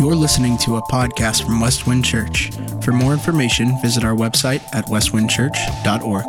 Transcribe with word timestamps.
You're 0.00 0.14
listening 0.14 0.56
to 0.60 0.76
a 0.76 0.82
podcast 0.84 1.44
from 1.44 1.60
Westwind 1.60 2.06
Church. 2.06 2.50
For 2.82 2.90
more 2.90 3.12
information, 3.12 3.78
visit 3.82 4.02
our 4.02 4.14
website 4.14 4.62
at 4.74 4.86
westwindchurch.org. 4.86 6.24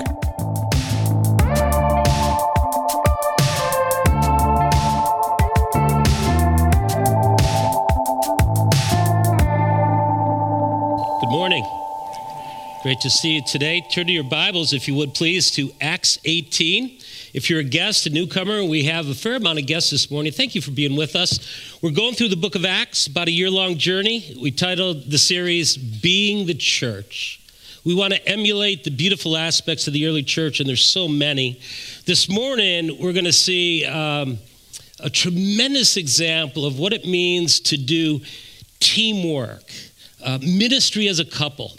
Good 11.22 11.30
morning. 11.30 11.66
Great 12.84 13.00
to 13.00 13.10
see 13.10 13.36
you 13.36 13.42
today. 13.42 13.80
Turn 13.90 14.08
to 14.08 14.12
your 14.12 14.26
Bibles, 14.26 14.74
if 14.74 14.90
you 14.90 14.96
would 14.96 15.14
please, 15.14 15.50
to 15.52 15.72
Acts 15.80 16.20
18. 16.26 17.00
If 17.34 17.50
you're 17.50 17.62
a 17.62 17.64
guest, 17.64 18.06
a 18.08 18.10
newcomer, 18.10 18.66
we 18.66 18.84
have 18.86 19.08
a 19.08 19.14
fair 19.14 19.36
amount 19.36 19.58
of 19.60 19.66
guests 19.66 19.90
this 19.90 20.12
morning. 20.12 20.34
Thank 20.34 20.54
you 20.54 20.62
for 20.62 20.72
being 20.72 20.98
with 20.98 21.16
us. 21.16 21.40
We're 21.82 21.92
going 21.92 22.14
through 22.14 22.28
the 22.28 22.36
book 22.36 22.56
of 22.56 22.66
Acts, 22.66 23.08
about 23.08 23.30
a 23.30 23.32
year 23.32 23.50
long 23.50 23.78
journey. 23.78 24.36
We 24.42 24.52
titled 24.52 25.10
the 25.10 25.18
series 25.18 25.78
Being 25.78 26.46
the 26.46 26.54
Church. 26.54 27.40
We 27.86 27.96
want 27.96 28.14
to 28.14 28.28
emulate 28.28 28.84
the 28.84 28.92
beautiful 28.92 29.38
aspects 29.38 29.88
of 29.88 29.94
the 29.94 30.08
early 30.08 30.24
church, 30.24 30.60
and 30.60 30.68
there's 30.68 30.84
so 30.84 31.08
many. 31.08 31.58
This 32.06 32.28
morning, 32.28 32.98
we're 33.02 33.14
going 33.14 33.24
to 33.24 33.32
see 33.32 33.86
um, 33.86 34.38
a 35.00 35.10
tremendous 35.10 35.96
example 35.96 36.66
of 36.66 36.80
what 36.80 36.92
it 36.92 37.06
means 37.06 37.62
to 37.62 37.78
do 37.78 38.20
teamwork, 38.82 39.72
uh, 40.22 40.38
ministry 40.42 41.08
as 41.08 41.20
a 41.20 41.26
couple. 41.26 41.78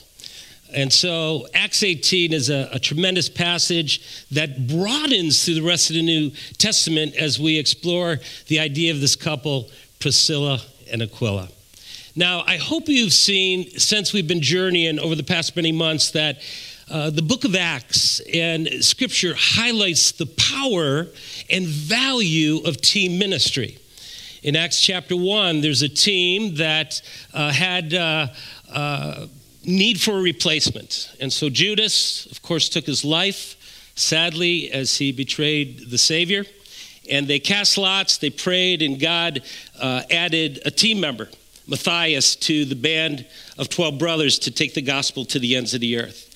And 0.74 0.92
so 0.92 1.46
Acts 1.54 1.82
18 1.82 2.32
is 2.32 2.48
a, 2.48 2.68
a, 2.72 2.78
tremendous 2.78 3.28
passage 3.28 4.26
that 4.30 4.66
broadens 4.66 5.44
through 5.44 5.56
the 5.56 5.62
rest 5.62 5.90
of 5.90 5.96
the 5.96 6.02
New 6.02 6.30
Testament 6.56 7.14
as 7.14 7.38
we 7.38 7.58
explore 7.58 8.18
the 8.48 8.58
idea 8.58 8.92
of 8.92 9.00
this 9.00 9.14
couple, 9.14 9.70
Priscilla 10.00 10.60
and 10.90 11.02
Aquila. 11.02 11.48
Now, 12.16 12.42
I 12.46 12.56
hope 12.56 12.88
you've 12.88 13.12
seen, 13.12 13.70
since 13.78 14.12
we've 14.12 14.28
been 14.28 14.42
journeying 14.42 14.98
over 14.98 15.14
the 15.14 15.22
past 15.22 15.56
many 15.56 15.72
months, 15.72 16.10
that 16.12 16.40
uh, 16.90 17.10
the 17.10 17.22
book 17.22 17.44
of 17.44 17.54
Acts 17.54 18.20
and 18.32 18.68
scripture 18.80 19.34
highlights 19.36 20.12
the 20.12 20.26
power 20.26 21.06
and 21.50 21.66
value 21.66 22.58
of 22.64 22.80
team 22.80 23.18
ministry. 23.18 23.78
In 24.42 24.56
Acts 24.56 24.80
chapter 24.80 25.16
1, 25.16 25.60
there's 25.60 25.82
a 25.82 25.88
team 25.88 26.56
that 26.56 27.02
uh, 27.34 27.52
had. 27.52 27.92
Uh, 27.92 28.28
uh 28.72 29.26
need 29.64 30.00
for 30.00 30.18
a 30.18 30.22
replacement. 30.22 31.14
And 31.20 31.32
so 31.32 31.48
Judas, 31.48 32.26
of 32.26 32.42
course, 32.42 32.68
took 32.68 32.86
his 32.86 33.04
life, 33.04 33.92
sadly, 33.94 34.70
as 34.72 34.96
he 34.96 35.12
betrayed 35.12 35.90
the 35.90 35.98
Savior. 35.98 36.44
And 37.10 37.26
they 37.26 37.38
cast 37.38 37.78
lots, 37.78 38.18
they 38.18 38.30
prayed, 38.30 38.82
and 38.82 39.00
God 39.00 39.42
uh, 39.80 40.02
added 40.10 40.60
a 40.64 40.70
team 40.70 41.00
member, 41.00 41.28
Matthias, 41.66 42.36
to 42.36 42.64
the 42.64 42.76
band 42.76 43.26
of 43.58 43.68
12 43.68 43.98
brothers 43.98 44.38
to 44.40 44.50
take 44.50 44.74
the 44.74 44.82
gospel 44.82 45.24
to 45.26 45.38
the 45.38 45.56
ends 45.56 45.74
of 45.74 45.80
the 45.80 45.98
earth. 45.98 46.28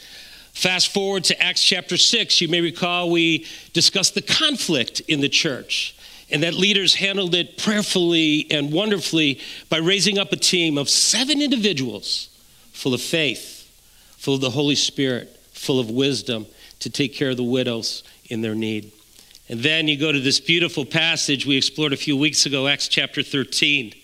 Fast 0.52 0.92
forward 0.92 1.24
to 1.24 1.40
Acts 1.40 1.62
chapter 1.62 1.96
6, 1.96 2.40
you 2.40 2.48
may 2.48 2.60
recall 2.60 3.10
we 3.10 3.46
discussed 3.72 4.14
the 4.14 4.22
conflict 4.22 5.00
in 5.00 5.20
the 5.20 5.28
church 5.28 5.94
and 6.30 6.42
that 6.42 6.54
leaders 6.54 6.94
handled 6.94 7.34
it 7.34 7.56
prayerfully 7.56 8.46
and 8.50 8.72
wonderfully 8.72 9.40
by 9.68 9.76
raising 9.76 10.18
up 10.18 10.32
a 10.32 10.36
team 10.36 10.76
of 10.78 10.88
seven 10.88 11.40
individuals 11.40 12.35
full 12.76 12.92
of 12.92 13.00
faith, 13.00 13.70
full 14.18 14.34
of 14.34 14.42
the 14.42 14.50
Holy 14.50 14.74
Spirit, 14.74 15.34
full 15.52 15.80
of 15.80 15.90
wisdom 15.90 16.46
to 16.78 16.90
take 16.90 17.14
care 17.14 17.30
of 17.30 17.38
the 17.38 17.42
widows 17.42 18.04
in 18.28 18.42
their 18.42 18.54
need. 18.54 18.92
And 19.48 19.60
then 19.60 19.88
you 19.88 19.98
go 19.98 20.12
to 20.12 20.20
this 20.20 20.40
beautiful 20.40 20.84
passage 20.84 21.46
we 21.46 21.56
explored 21.56 21.94
a 21.94 21.96
few 21.96 22.16
weeks 22.16 22.44
ago, 22.44 22.68
Acts 22.68 22.88
chapter 22.88 23.22
13. 23.22 23.94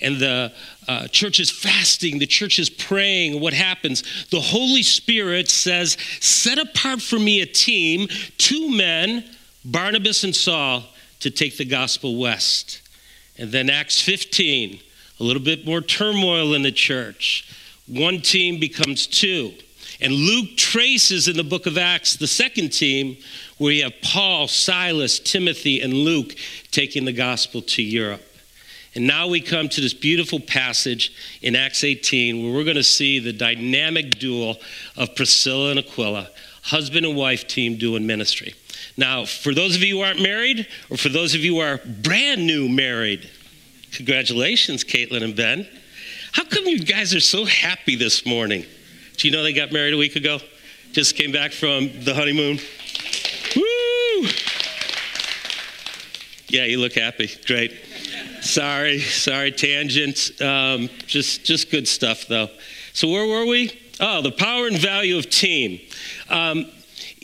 And 0.00 0.18
the 0.18 0.52
uh, 0.86 1.08
church 1.08 1.40
is 1.40 1.50
fasting, 1.50 2.18
the 2.18 2.26
church 2.26 2.58
is 2.60 2.70
praying. 2.70 3.40
What 3.40 3.52
happens? 3.52 4.26
The 4.30 4.40
Holy 4.40 4.82
Spirit 4.82 5.50
says, 5.50 5.96
Set 6.20 6.58
apart 6.58 7.02
for 7.02 7.18
me 7.18 7.40
a 7.40 7.46
team, 7.46 8.08
two 8.38 8.70
men, 8.70 9.24
Barnabas 9.64 10.22
and 10.22 10.34
Saul, 10.34 10.84
to 11.20 11.30
take 11.30 11.56
the 11.56 11.64
gospel 11.64 12.16
west. 12.16 12.80
And 13.38 13.50
then 13.50 13.70
Acts 13.70 14.00
15, 14.00 14.78
a 15.18 15.24
little 15.24 15.42
bit 15.42 15.66
more 15.66 15.80
turmoil 15.80 16.54
in 16.54 16.62
the 16.62 16.72
church 16.72 17.48
one 17.86 18.20
team 18.20 18.58
becomes 18.58 19.06
two. 19.06 19.52
And 20.00 20.12
Luke 20.12 20.56
traces 20.56 21.28
in 21.28 21.36
the 21.36 21.44
book 21.44 21.66
of 21.66 21.78
Acts 21.78 22.16
the 22.16 22.26
second 22.26 22.70
team 22.70 23.16
where 23.58 23.72
you 23.72 23.84
have 23.84 23.94
Paul, 24.02 24.48
Silas, 24.48 25.18
Timothy, 25.18 25.80
and 25.80 25.92
Luke 25.92 26.34
taking 26.70 27.04
the 27.04 27.12
gospel 27.12 27.62
to 27.62 27.82
Europe. 27.82 28.22
And 28.94 29.06
now 29.06 29.26
we 29.26 29.40
come 29.40 29.68
to 29.68 29.80
this 29.80 29.94
beautiful 29.94 30.38
passage 30.40 31.12
in 31.42 31.56
Acts 31.56 31.82
18 31.82 32.44
where 32.44 32.54
we're 32.54 32.64
going 32.64 32.76
to 32.76 32.82
see 32.84 33.18
the 33.18 33.32
dynamic 33.32 34.18
duel 34.18 34.56
of 34.96 35.14
Priscilla 35.16 35.70
and 35.70 35.80
Aquila, 35.80 36.30
husband 36.62 37.04
and 37.04 37.16
wife 37.16 37.48
team 37.48 37.76
doing 37.76 38.06
ministry. 38.06 38.54
Now, 38.96 39.24
for 39.24 39.52
those 39.52 39.74
of 39.74 39.82
you 39.82 39.96
who 39.96 40.02
aren't 40.02 40.22
married, 40.22 40.68
or 40.90 40.96
for 40.96 41.08
those 41.08 41.34
of 41.34 41.40
you 41.40 41.54
who 41.54 41.60
are 41.60 41.80
brand 42.02 42.46
new 42.46 42.68
married, 42.68 43.28
congratulations, 43.92 44.84
Caitlin 44.84 45.24
and 45.24 45.34
Ben. 45.34 45.66
How 46.34 46.42
come 46.42 46.66
you 46.66 46.80
guys 46.80 47.14
are 47.14 47.20
so 47.20 47.44
happy 47.44 47.94
this 47.94 48.26
morning? 48.26 48.66
Do 49.16 49.28
you 49.28 49.32
know 49.32 49.44
they 49.44 49.52
got 49.52 49.70
married 49.70 49.94
a 49.94 49.96
week 49.96 50.16
ago? 50.16 50.40
Just 50.90 51.14
came 51.14 51.30
back 51.30 51.52
from 51.52 51.88
the 52.02 52.12
honeymoon. 52.12 52.58
Woo! 53.54 54.28
Yeah, 56.48 56.64
you 56.64 56.80
look 56.80 56.94
happy. 56.94 57.30
Great. 57.46 57.72
Sorry, 58.40 58.98
sorry, 58.98 59.52
tangent. 59.52 60.32
Um, 60.42 60.90
just, 61.06 61.44
just 61.44 61.70
good 61.70 61.86
stuff, 61.86 62.26
though. 62.26 62.48
So 62.94 63.06
where 63.06 63.28
were 63.28 63.46
we? 63.46 63.70
Oh, 64.00 64.20
the 64.20 64.32
power 64.32 64.66
and 64.66 64.76
value 64.76 65.16
of 65.16 65.30
team. 65.30 65.80
Um, 66.28 66.66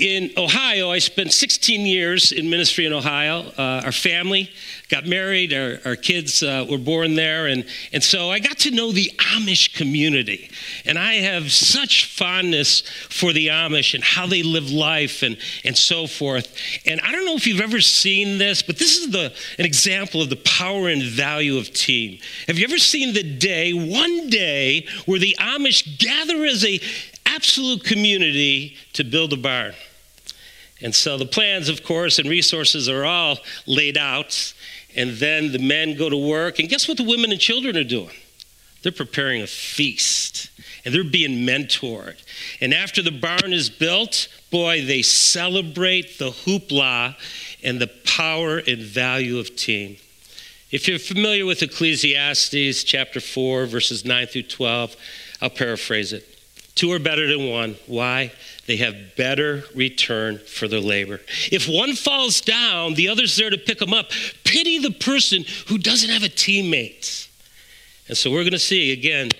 in 0.01 0.31
Ohio, 0.39 0.91
I 0.91 0.99
spent 0.99 1.31
16 1.31 1.85
years 1.85 2.33
in 2.33 2.49
ministry 2.49 2.87
in 2.87 2.93
Ohio. 2.95 3.53
Uh, 3.59 3.83
our 3.85 3.93
family 3.93 4.51
got 4.89 5.07
married, 5.07 5.53
our, 5.53 5.79
our 5.85 5.95
kids 5.95 6.43
uh, 6.43 6.65
were 6.69 6.79
born 6.79 7.17
there, 7.17 7.47
and, 7.47 7.67
and 7.93 8.03
so 8.03 8.31
I 8.31 8.39
got 8.39 8.59
to 8.61 8.71
know 8.71 8.93
the 8.93 9.13
Amish 9.19 9.77
community. 9.77 10.51
And 10.87 10.99
I 10.99 11.15
have 11.15 11.53
such 11.53 12.07
fondness 12.07 12.81
for 13.11 13.35
the 13.35 13.49
Amish 13.49 13.93
and 13.95 14.03
how 14.03 14.27
they 14.27 14.43
live 14.43 14.71
life 14.71 15.23
and, 15.23 15.37
and 15.65 15.77
so 15.77 16.07
forth. 16.07 16.57
And 16.87 16.99
I 17.03 17.13
don't 17.13 17.27
know 17.27 17.35
if 17.35 17.47
you've 17.47 17.61
ever 17.61 17.83
seen 17.83 18.39
this, 18.39 18.63
but 18.63 18.79
this 18.79 18.97
is 18.97 19.11
the, 19.11 19.35
an 19.59 19.67
example 19.67 20.23
of 20.23 20.31
the 20.31 20.37
power 20.37 20.89
and 20.89 21.03
value 21.03 21.59
of 21.59 21.75
team. 21.75 22.19
Have 22.47 22.59
you 22.59 22.65
ever 22.65 22.79
seen 22.79 23.13
the 23.13 23.23
day, 23.23 23.75
one 23.75 24.31
day, 24.31 24.87
where 25.05 25.19
the 25.19 25.37
Amish 25.39 25.99
gather 25.99 26.47
as 26.47 26.65
a 26.65 26.81
absolute 27.27 27.85
community 27.85 28.79
to 28.95 29.05
build 29.05 29.35
a 29.35 29.37
barn? 29.37 29.75
And 30.83 30.95
so 30.95 31.19
the 31.19 31.27
plans, 31.27 31.69
of 31.69 31.85
course, 31.85 32.19
and 32.19 32.29
resources 32.29 32.89
are 32.89 33.05
all 33.05 33.39
laid 33.67 33.99
out. 33.99 34.55
And 34.97 35.13
then 35.13 35.53
the 35.53 35.59
men 35.59 35.97
go 35.97 36.09
to 36.09 36.17
work. 36.17 36.59
And 36.59 36.69
guess 36.69 36.89
what 36.89 36.97
the 36.97 37.05
women 37.05 37.31
and 37.31 37.41
children 37.41 37.77
are 37.77 37.85
doing? 37.85 38.17
They're 38.83 38.93
preparing 38.93 39.43
a 39.43 39.47
feast 39.47 40.51
and 40.85 40.95
they're 40.95 41.05
being 41.05 41.47
mentored. 41.47 42.17
And 42.61 42.73
after 42.73 43.03
the 43.03 43.11
barn 43.11 43.53
is 43.53 43.69
built, 43.69 44.29
boy, 44.51 44.85
they 44.85 45.03
celebrate 45.03 46.19
the 46.19 46.31
hoopla 46.31 47.17
and 47.63 47.81
the 47.81 47.91
power 48.07 48.59
and 48.59 48.81
value 48.81 49.39
of 49.39 49.57
team. 49.57 49.97
If 50.71 50.89
you're 50.89 50.99
familiar 50.99 51.45
with 51.45 51.63
Ecclesiastes 51.63 52.85
chapter 52.85 53.21
4, 53.21 53.67
verses 53.67 54.05
9 54.05 54.27
through 54.29 54.45
12, 54.45 54.97
I'll 55.43 55.51
paraphrase 55.51 56.13
it. 56.13 56.27
Two 56.75 56.93
are 56.93 56.99
better 56.99 57.27
than 57.27 57.51
one. 57.51 57.77
Why? 57.87 58.33
They 58.71 58.77
have 58.77 59.17
better 59.17 59.65
return 59.75 60.39
for 60.39 60.69
their 60.69 60.81
labor. 60.81 61.21
If 61.51 61.67
one 61.69 61.97
falls 61.97 62.41
down, 62.41 62.95
the 62.95 63.09
other's 63.09 63.35
there 63.35 63.51
to 63.51 63.59
pick 63.59 63.81
them 63.81 63.93
up. 63.93 64.13
Pity 64.45 64.79
the 64.79 64.93
person 64.93 65.45
who 65.67 65.77
doesn't 65.77 66.09
have 66.09 66.23
a 66.23 66.29
teammate. 66.29 67.27
And 68.07 68.17
so 68.17 68.31
we're 68.31 68.45
going 68.45 68.53
to 68.53 68.61
see 68.61 68.93
again 68.93 69.31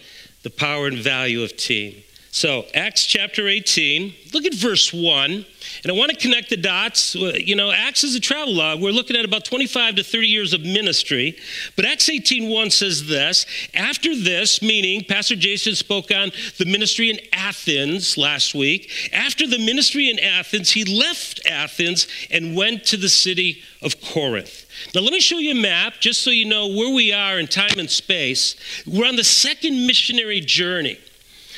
the 0.43 0.51
power 0.51 0.89
and 0.89 0.99
value 0.99 1.45
of 1.45 1.57
team. 1.57 2.03
So, 2.33 2.65
Acts 2.75 3.07
chapter 3.07 3.49
18, 3.49 4.15
look 4.33 4.45
at 4.45 4.55
verse 4.55 4.93
1. 4.93 5.45
And 5.83 5.93
I 5.93 5.93
want 5.93 6.11
to 6.11 6.17
connect 6.17 6.49
the 6.49 6.57
dots. 6.57 7.15
You 7.17 7.57
know, 7.57 7.73
Acts 7.73 8.05
is 8.05 8.15
a 8.15 8.21
travel 8.21 8.55
log. 8.55 8.81
We're 8.81 8.93
looking 8.93 9.17
at 9.17 9.25
about 9.25 9.45
25 9.45 9.97
to 9.97 10.05
30 10.05 10.27
years 10.29 10.53
of 10.53 10.61
ministry. 10.61 11.37
But 11.75 11.87
Acts 11.87 12.09
18:1 12.09 12.71
says 12.71 13.07
this, 13.07 13.47
after 13.75 14.15
this, 14.15 14.63
meaning 14.63 15.05
Pastor 15.05 15.35
Jason 15.35 15.75
spoke 15.75 16.13
on 16.13 16.31
the 16.59 16.67
ministry 16.67 17.11
in 17.11 17.19
Athens 17.33 18.17
last 18.17 18.55
week. 18.55 19.11
After 19.13 19.47
the 19.47 19.59
ministry 19.59 20.09
in 20.09 20.19
Athens, 20.21 20.71
he 20.71 20.85
left 20.85 21.41
Athens 21.47 22.07
and 22.31 22.55
went 22.55 22.85
to 22.87 22.97
the 22.97 23.09
city 23.09 23.63
of 23.83 24.01
Corinth. 24.01 24.67
Now, 24.95 25.01
let 25.01 25.13
me 25.13 25.21
show 25.21 25.39
you 25.39 25.53
a 25.53 25.61
map 25.61 25.95
just 26.01 26.23
so 26.23 26.31
you 26.31 26.45
know 26.45 26.69
where 26.69 26.95
we 26.95 27.13
are 27.13 27.41
in 27.41 27.49
time 27.49 27.79
and 27.79 27.91
space. 27.91 28.55
We're 28.87 29.07
on 29.07 29.17
the 29.17 29.25
second 29.25 29.87
missionary 29.87 30.41
journey. 30.41 30.99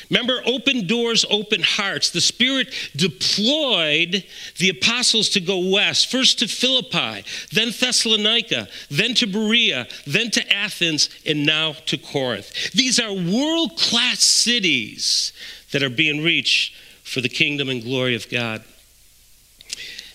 Remember, 0.09 0.41
open 0.45 0.87
doors, 0.87 1.25
open 1.29 1.61
hearts. 1.63 2.09
The 2.09 2.21
Spirit 2.21 2.73
deployed 2.95 4.23
the 4.57 4.69
apostles 4.69 5.29
to 5.29 5.39
go 5.39 5.71
west, 5.71 6.11
first 6.11 6.39
to 6.39 6.47
Philippi, 6.47 7.23
then 7.51 7.71
Thessalonica, 7.71 8.67
then 8.89 9.13
to 9.15 9.27
Berea, 9.27 9.87
then 10.05 10.29
to 10.31 10.53
Athens, 10.53 11.09
and 11.25 11.45
now 11.45 11.73
to 11.87 11.97
Corinth. 11.97 12.71
These 12.71 12.99
are 12.99 13.13
world 13.13 13.77
class 13.77 14.21
cities 14.21 15.33
that 15.71 15.83
are 15.83 15.89
being 15.89 16.23
reached 16.23 16.75
for 17.03 17.21
the 17.21 17.29
kingdom 17.29 17.69
and 17.69 17.83
glory 17.83 18.15
of 18.15 18.29
God. 18.29 18.63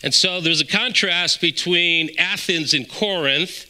And 0.02 0.14
so 0.14 0.41
there's 0.41 0.61
a 0.61 0.67
contrast 0.67 1.41
between 1.41 2.11
Athens 2.19 2.75
and 2.75 2.88
Corinth. 2.88 3.67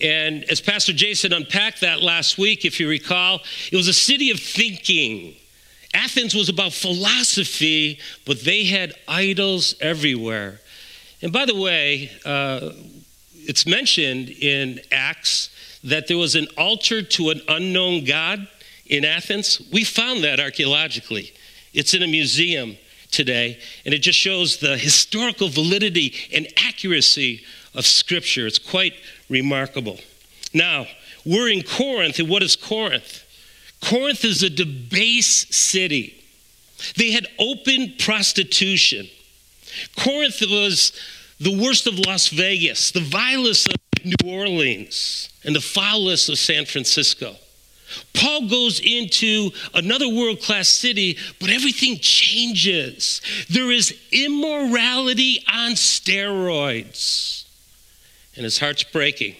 And 0.00 0.44
as 0.44 0.60
Pastor 0.60 0.92
Jason 0.92 1.32
unpacked 1.32 1.80
that 1.82 2.02
last 2.02 2.38
week, 2.38 2.64
if 2.64 2.80
you 2.80 2.88
recall, 2.88 3.42
it 3.70 3.76
was 3.76 3.88
a 3.88 3.92
city 3.92 4.30
of 4.30 4.40
thinking. 4.40 5.34
Athens 5.94 6.34
was 6.34 6.48
about 6.48 6.72
philosophy, 6.72 7.98
but 8.24 8.40
they 8.40 8.64
had 8.64 8.94
idols 9.08 9.74
everywhere. 9.80 10.60
And 11.22 11.32
by 11.32 11.46
the 11.46 11.54
way, 11.54 12.10
uh, 12.24 12.70
it's 13.34 13.66
mentioned 13.66 14.28
in 14.28 14.80
Acts 14.92 15.50
that 15.84 16.08
there 16.08 16.18
was 16.18 16.34
an 16.34 16.48
altar 16.58 17.02
to 17.02 17.30
an 17.30 17.40
unknown 17.48 18.04
God 18.04 18.46
in 18.86 19.04
Athens. 19.04 19.62
We 19.72 19.84
found 19.84 20.24
that 20.24 20.40
archaeologically. 20.40 21.32
It's 21.72 21.94
in 21.94 22.02
a 22.02 22.06
museum 22.06 22.76
today, 23.10 23.58
and 23.84 23.94
it 23.94 23.98
just 23.98 24.18
shows 24.18 24.58
the 24.58 24.76
historical 24.76 25.48
validity 25.48 26.14
and 26.32 26.46
accuracy 26.56 27.44
of 27.74 27.86
Scripture. 27.86 28.46
It's 28.46 28.58
quite 28.58 28.94
remarkable. 29.28 29.98
Now, 30.52 30.86
we're 31.24 31.48
in 31.48 31.62
Corinth, 31.62 32.18
and 32.18 32.28
what 32.28 32.42
is 32.42 32.56
Corinth? 32.56 33.24
Corinth 33.82 34.24
is 34.24 34.42
a 34.42 34.50
debased 34.50 35.52
city. 35.52 36.22
They 36.96 37.12
had 37.12 37.26
open 37.38 37.94
prostitution. 37.98 39.08
Corinth 39.96 40.40
was 40.42 40.92
the 41.38 41.56
worst 41.56 41.86
of 41.86 41.98
Las 41.98 42.28
Vegas, 42.28 42.90
the 42.90 43.00
vilest 43.00 43.68
of 43.68 43.74
New 44.04 44.30
Orleans, 44.30 45.28
and 45.44 45.54
the 45.54 45.60
foulest 45.60 46.28
of 46.28 46.38
San 46.38 46.64
Francisco. 46.64 47.36
Paul 48.14 48.48
goes 48.48 48.80
into 48.80 49.50
another 49.74 50.08
world 50.08 50.40
class 50.40 50.68
city, 50.68 51.16
but 51.40 51.50
everything 51.50 51.98
changes. 51.98 53.20
There 53.48 53.70
is 53.70 53.96
immorality 54.10 55.44
on 55.52 55.72
steroids, 55.72 57.44
and 58.34 58.44
his 58.44 58.58
heart's 58.58 58.82
breaking. 58.82 59.36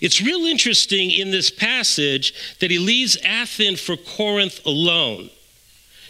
It's 0.00 0.20
real 0.20 0.44
interesting 0.46 1.10
in 1.10 1.30
this 1.30 1.50
passage 1.50 2.34
that 2.60 2.70
he 2.70 2.78
leaves 2.78 3.16
Athens 3.24 3.80
for 3.80 3.96
Corinth 3.96 4.60
alone. 4.64 5.30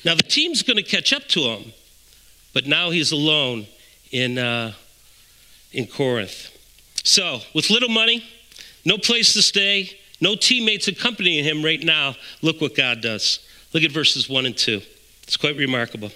Now, 0.04 0.14
the 0.14 0.22
team's 0.22 0.62
going 0.62 0.76
to 0.76 0.82
catch 0.82 1.12
up 1.12 1.24
to 1.28 1.40
him, 1.40 1.72
but 2.54 2.66
now 2.66 2.90
he's 2.90 3.12
alone 3.12 3.66
in, 4.10 4.38
uh, 4.38 4.72
in 5.72 5.86
Corinth. 5.86 6.56
So, 7.04 7.40
with 7.54 7.70
little 7.70 7.88
money, 7.88 8.24
no 8.84 8.96
place 8.96 9.32
to 9.32 9.42
stay, 9.42 9.98
no 10.20 10.34
teammates 10.34 10.88
accompanying 10.88 11.44
him 11.44 11.64
right 11.64 11.82
now, 11.82 12.14
look 12.42 12.60
what 12.60 12.74
God 12.74 13.00
does. 13.00 13.40
Look 13.72 13.82
at 13.82 13.92
verses 13.92 14.28
1 14.28 14.46
and 14.46 14.56
2. 14.56 14.80
It's 15.24 15.36
quite 15.36 15.56
remarkable. 15.56 16.10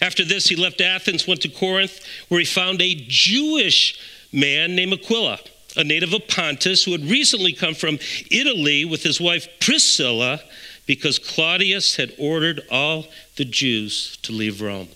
After 0.00 0.24
this, 0.24 0.48
he 0.48 0.56
left 0.56 0.80
Athens, 0.80 1.26
went 1.26 1.40
to 1.42 1.48
Corinth, 1.48 2.00
where 2.28 2.40
he 2.40 2.46
found 2.46 2.80
a 2.80 2.94
Jewish 3.08 3.98
man 4.32 4.76
named 4.76 4.92
Aquila 4.92 5.38
a 5.76 5.84
native 5.84 6.12
of 6.12 6.26
Pontus, 6.28 6.84
who 6.84 6.92
had 6.92 7.04
recently 7.04 7.52
come 7.52 7.74
from 7.74 7.98
Italy 8.30 8.84
with 8.84 9.02
his 9.02 9.20
wife 9.20 9.48
Priscilla 9.60 10.40
because 10.86 11.18
Claudius 11.18 11.96
had 11.96 12.12
ordered 12.18 12.62
all 12.70 13.06
the 13.36 13.44
Jews 13.44 14.16
to 14.18 14.32
leave 14.32 14.60
Rome. 14.60 14.88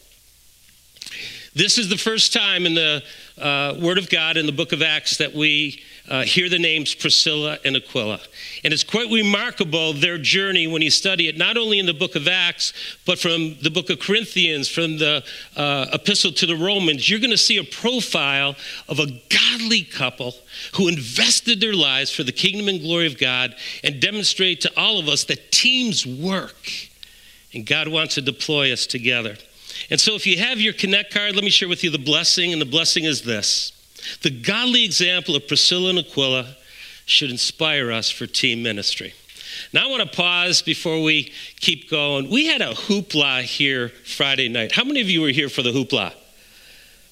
This 1.55 1.79
is 1.79 1.89
the 1.89 1.97
first 1.97 2.33
time 2.33 2.67
in 2.67 2.75
the 2.75 3.03
uh, 3.41 3.75
Word 3.81 3.99
of 3.99 4.11
God 4.11 4.37
in 4.37 4.47
the 4.47 4.53
book 4.53 4.73
of 4.73 4.83
Acts 4.83 5.17
that 5.17 5.35
we 5.35 5.83
uh, 6.09 6.23
hear 6.23 6.49
the 6.49 6.59
names 6.59 6.95
Priscilla 6.95 7.59
and 7.65 7.77
Aquila. 7.77 8.21
And 8.65 8.73
it's 8.73 8.85
quite 8.85 9.11
remarkable 9.11 9.93
their 9.93 10.19
journey 10.19 10.67
when 10.67 10.83
you 10.83 10.91
study 10.91 11.29
it, 11.29 11.37
not 11.37 11.57
only 11.57 11.79
in 11.79 11.87
the 11.87 11.95
book 11.95 12.17
of 12.17 12.27
Acts, 12.27 12.73
but 13.05 13.19
from 13.19 13.57
the 13.63 13.71
book 13.71 13.91
of 13.91 13.99
Corinthians, 13.99 14.69
from 14.69 14.99
the 14.99 15.25
uh, 15.57 15.87
epistle 15.93 16.33
to 16.33 16.47
the 16.47 16.57
Romans. 16.57 17.09
You're 17.09 17.21
going 17.21 17.31
to 17.31 17.39
see 17.39 17.59
a 17.59 17.65
profile 17.65 18.57
of 18.89 18.99
a 18.99 19.07
godly 19.29 19.83
couple 19.83 20.35
who 20.75 20.89
invested 20.89 21.61
their 21.61 21.75
lives 21.75 22.11
for 22.11 22.23
the 22.23 22.33
kingdom 22.33 22.69
and 22.69 22.81
glory 22.81 23.07
of 23.07 23.19
God 23.19 23.55
and 23.85 24.01
demonstrate 24.01 24.61
to 24.63 24.73
all 24.79 24.99
of 24.99 25.09
us 25.09 25.25
that 25.25 25.53
teams 25.53 26.07
work. 26.07 26.71
And 27.53 27.67
God 27.67 27.89
wants 27.89 28.15
to 28.17 28.23
deploy 28.23 28.73
us 28.73 28.87
together. 28.87 29.37
And 29.91 30.01
so, 30.01 30.15
if 30.15 30.27
you 30.27 30.39
have 30.39 30.61
your 30.61 30.73
Connect 30.73 31.15
card, 31.15 31.35
let 31.35 31.45
me 31.45 31.51
share 31.51 31.69
with 31.69 31.85
you 31.85 31.91
the 31.91 31.99
blessing. 31.99 32.53
And 32.53 32.61
the 32.61 32.67
blessing 32.67 33.05
is 33.05 33.23
this 33.23 33.73
the 34.23 34.31
godly 34.31 34.85
example 34.85 35.37
of 35.37 35.49
Priscilla 35.49 35.91
and 35.91 35.99
Aquila 35.99 36.57
should 37.07 37.31
inspire 37.31 37.91
us 37.91 38.11
for 38.11 38.27
team 38.27 38.63
ministry. 38.63 39.15
Now, 39.73 39.87
I 39.87 39.91
want 39.91 40.09
to 40.09 40.17
pause 40.17 40.63
before 40.63 41.03
we 41.03 41.33
keep 41.61 41.91
going. 41.91 42.31
We 42.31 42.47
had 42.47 42.61
a 42.61 42.75
hoopla 42.75 43.43
here 43.43 43.89
Friday 44.05 44.49
night. 44.49 44.73
How 44.73 44.85
many 44.85 45.01
of 45.01 45.09
you 45.09 45.23
were 45.23 45.31
here 45.31 45.49
for 45.49 45.63
the 45.63 45.71
hoopla? 45.71 46.15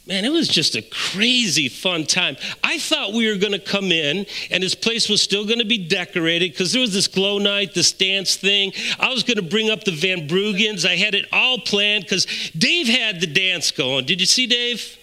Man, 0.06 0.24
it 0.24 0.30
was 0.30 0.46
just 0.46 0.76
a 0.76 0.82
crazy 0.82 1.68
fun 1.68 2.04
time. 2.04 2.36
I 2.62 2.78
thought 2.78 3.12
we 3.12 3.28
were 3.28 3.38
going 3.38 3.54
to 3.54 3.58
come 3.58 3.90
in 3.90 4.24
and 4.52 4.62
this 4.62 4.76
place 4.76 5.08
was 5.08 5.20
still 5.20 5.44
going 5.44 5.58
to 5.58 5.64
be 5.64 5.78
decorated 5.78 6.52
because 6.52 6.72
there 6.72 6.80
was 6.80 6.92
this 6.92 7.08
glow 7.08 7.38
night, 7.38 7.74
this 7.74 7.90
dance 7.90 8.36
thing. 8.36 8.72
I 9.00 9.12
was 9.12 9.24
going 9.24 9.38
to 9.38 9.42
bring 9.42 9.68
up 9.68 9.82
the 9.82 9.90
Van 9.90 10.28
Bruggens. 10.28 10.88
I 10.88 10.94
had 10.94 11.16
it 11.16 11.26
all 11.32 11.58
planned 11.58 12.04
because 12.04 12.26
Dave 12.56 12.86
had 12.86 13.20
the 13.20 13.26
dance 13.26 13.72
going. 13.72 14.04
Did 14.06 14.20
you 14.20 14.26
see 14.26 14.46
Dave? 14.46 14.96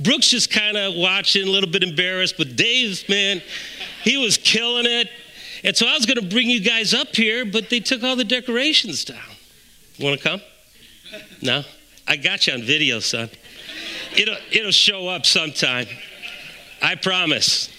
Brooks 0.00 0.28
just 0.28 0.50
kind 0.50 0.76
of 0.76 0.94
watching, 0.94 1.46
a 1.46 1.50
little 1.50 1.70
bit 1.70 1.82
embarrassed, 1.82 2.34
but 2.36 2.56
Dave, 2.56 3.08
man, 3.08 3.40
he 4.02 4.16
was 4.16 4.36
killing 4.36 4.86
it. 4.86 5.08
And 5.64 5.76
so 5.76 5.86
I 5.86 5.94
was 5.94 6.06
going 6.06 6.20
to 6.20 6.26
bring 6.26 6.50
you 6.50 6.60
guys 6.60 6.92
up 6.92 7.16
here, 7.16 7.44
but 7.44 7.70
they 7.70 7.80
took 7.80 8.02
all 8.02 8.14
the 8.14 8.24
decorations 8.24 9.04
down. 9.04 9.18
Want 9.98 10.20
to 10.20 10.28
come? 10.28 10.40
No? 11.40 11.64
I 12.06 12.16
got 12.16 12.46
you 12.46 12.52
on 12.52 12.62
video, 12.62 13.00
son. 13.00 13.30
It'll, 14.16 14.36
it'll 14.52 14.70
show 14.70 15.08
up 15.08 15.26
sometime. 15.26 15.86
I 16.82 16.94
promise. 16.94 17.70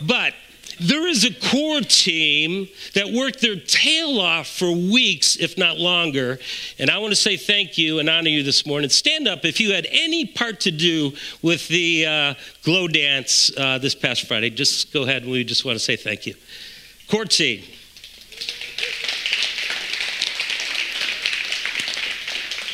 But 0.00 0.34
there 0.80 1.06
is 1.06 1.24
a 1.24 1.32
core 1.32 1.80
team 1.80 2.68
that 2.94 3.12
worked 3.12 3.40
their 3.40 3.56
tail 3.56 4.20
off 4.20 4.46
for 4.46 4.70
weeks, 4.70 5.36
if 5.36 5.56
not 5.56 5.78
longer. 5.78 6.38
And 6.78 6.90
I 6.90 6.98
want 6.98 7.12
to 7.12 7.16
say 7.16 7.36
thank 7.36 7.78
you 7.78 7.98
and 7.98 8.08
honor 8.08 8.28
you 8.28 8.42
this 8.42 8.66
morning. 8.66 8.90
Stand 8.90 9.26
up 9.26 9.44
if 9.44 9.60
you 9.60 9.72
had 9.72 9.86
any 9.90 10.26
part 10.26 10.60
to 10.60 10.70
do 10.70 11.12
with 11.42 11.66
the 11.68 12.06
uh, 12.06 12.34
glow 12.62 12.88
dance 12.88 13.50
uh, 13.56 13.78
this 13.78 13.94
past 13.94 14.26
Friday. 14.28 14.50
Just 14.50 14.92
go 14.92 15.02
ahead 15.04 15.22
and 15.22 15.30
we 15.30 15.44
just 15.44 15.64
want 15.64 15.76
to 15.76 15.84
say 15.84 15.96
thank 15.96 16.26
you. 16.26 16.34
Core 17.08 17.24
team. 17.24 17.62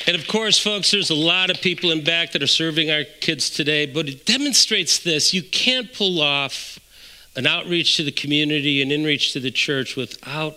And 0.05 0.17
of 0.17 0.27
course, 0.27 0.59
folks, 0.59 0.91
there's 0.91 1.11
a 1.11 1.15
lot 1.15 1.49
of 1.49 1.61
people 1.61 1.93
in 1.93 2.03
back 2.03 2.33
that 2.33 2.43
are 2.43 2.49
serving 2.49 2.91
our 2.91 3.05
kids 3.21 3.49
today, 3.49 3.87
but 3.87 4.09
it 4.09 4.27
demonstrates 4.27 4.99
this. 4.99 5.33
You 5.33 5.45
can't 5.45 5.93
pull 5.93 6.21
off 6.21 6.81
an 7.37 7.47
outreach 7.47 7.97
to 7.97 8.05
the 8.05 8.12
community 8.12 8.83
an 8.83 8.91
inreach 8.91 9.33
to 9.33 9.41
the 9.41 9.51
church 9.51 9.97
without 9.97 10.57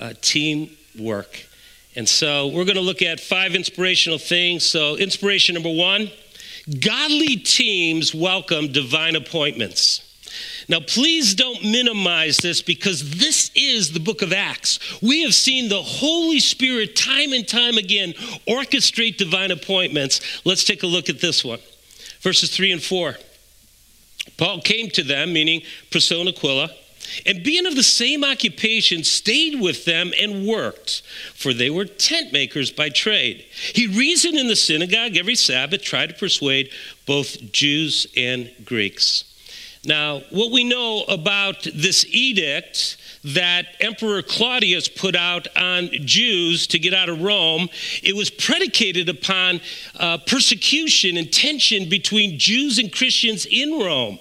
uh, 0.00 0.14
teamwork. 0.20 1.46
And 1.94 2.08
so 2.08 2.48
we're 2.48 2.64
going 2.64 2.76
to 2.76 2.80
look 2.80 3.02
at 3.02 3.20
five 3.20 3.54
inspirational 3.54 4.18
things. 4.18 4.64
So, 4.64 4.96
inspiration 4.96 5.54
number 5.54 5.72
one 5.72 6.10
godly 6.80 7.36
teams 7.36 8.14
welcome 8.14 8.70
divine 8.70 9.16
appointments. 9.16 10.08
Now, 10.68 10.78
please 10.80 11.34
don't 11.34 11.62
minimize 11.62 12.38
this 12.38 12.62
because 12.62 13.18
this 13.18 13.50
is 13.54 13.92
the 13.92 14.00
book 14.00 14.22
of 14.22 14.32
Acts. 14.32 14.78
We 15.02 15.22
have 15.24 15.34
seen 15.34 15.68
the 15.68 15.82
Holy 15.82 16.38
Spirit 16.38 16.96
time 16.96 17.32
and 17.32 17.46
time 17.46 17.76
again 17.76 18.12
orchestrate 18.46 19.16
divine 19.16 19.50
appointments. 19.50 20.20
Let's 20.44 20.64
take 20.64 20.82
a 20.82 20.86
look 20.86 21.08
at 21.08 21.20
this 21.20 21.44
one. 21.44 21.58
Verses 22.20 22.54
3 22.54 22.72
and 22.72 22.82
4. 22.82 23.16
Paul 24.42 24.60
came 24.60 24.90
to 24.90 25.04
them, 25.04 25.32
meaning 25.32 25.62
Priscilla 25.92 26.22
and 26.22 26.30
Aquila, 26.30 26.68
and 27.24 27.44
being 27.44 27.64
of 27.64 27.76
the 27.76 27.84
same 27.84 28.24
occupation, 28.24 29.04
stayed 29.04 29.60
with 29.60 29.84
them 29.84 30.12
and 30.20 30.44
worked, 30.44 31.02
for 31.32 31.54
they 31.54 31.70
were 31.70 31.84
tent 31.84 32.32
makers 32.32 32.72
by 32.72 32.88
trade. 32.88 33.44
He 33.72 33.86
reasoned 33.86 34.36
in 34.36 34.48
the 34.48 34.56
synagogue 34.56 35.16
every 35.16 35.36
Sabbath, 35.36 35.84
tried 35.84 36.08
to 36.08 36.16
persuade 36.16 36.70
both 37.06 37.52
Jews 37.52 38.08
and 38.16 38.50
Greeks. 38.64 39.22
Now, 39.84 40.22
what 40.30 40.50
we 40.50 40.64
know 40.64 41.04
about 41.04 41.62
this 41.72 42.04
edict 42.08 42.96
that 43.22 43.66
Emperor 43.78 44.22
Claudius 44.22 44.88
put 44.88 45.14
out 45.14 45.46
on 45.56 45.88
Jews 45.92 46.66
to 46.68 46.80
get 46.80 46.94
out 46.94 47.08
of 47.08 47.22
Rome, 47.22 47.68
it 48.02 48.16
was 48.16 48.28
predicated 48.28 49.08
upon 49.08 49.60
uh, 50.00 50.18
persecution 50.26 51.16
and 51.16 51.32
tension 51.32 51.88
between 51.88 52.40
Jews 52.40 52.80
and 52.80 52.92
Christians 52.92 53.46
in 53.48 53.78
Rome. 53.78 54.18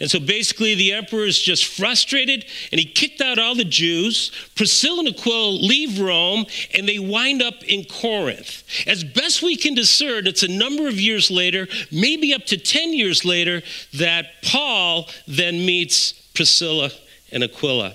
And 0.00 0.10
so 0.10 0.18
basically, 0.18 0.74
the 0.74 0.94
emperor 0.94 1.26
is 1.26 1.38
just 1.38 1.66
frustrated 1.66 2.46
and 2.72 2.80
he 2.80 2.86
kicked 2.86 3.20
out 3.20 3.38
all 3.38 3.54
the 3.54 3.64
Jews. 3.64 4.32
Priscilla 4.56 5.00
and 5.00 5.08
Aquila 5.08 5.50
leave 5.50 6.00
Rome 6.00 6.46
and 6.74 6.88
they 6.88 6.98
wind 6.98 7.42
up 7.42 7.62
in 7.64 7.84
Corinth. 7.84 8.64
As 8.86 9.04
best 9.04 9.42
we 9.42 9.56
can 9.56 9.74
discern, 9.74 10.26
it's 10.26 10.42
a 10.42 10.48
number 10.48 10.88
of 10.88 10.98
years 10.98 11.30
later, 11.30 11.68
maybe 11.92 12.32
up 12.32 12.46
to 12.46 12.56
10 12.56 12.94
years 12.94 13.26
later, 13.26 13.62
that 13.92 14.42
Paul 14.42 15.06
then 15.28 15.66
meets 15.66 16.12
Priscilla 16.34 16.90
and 17.30 17.44
Aquila. 17.44 17.94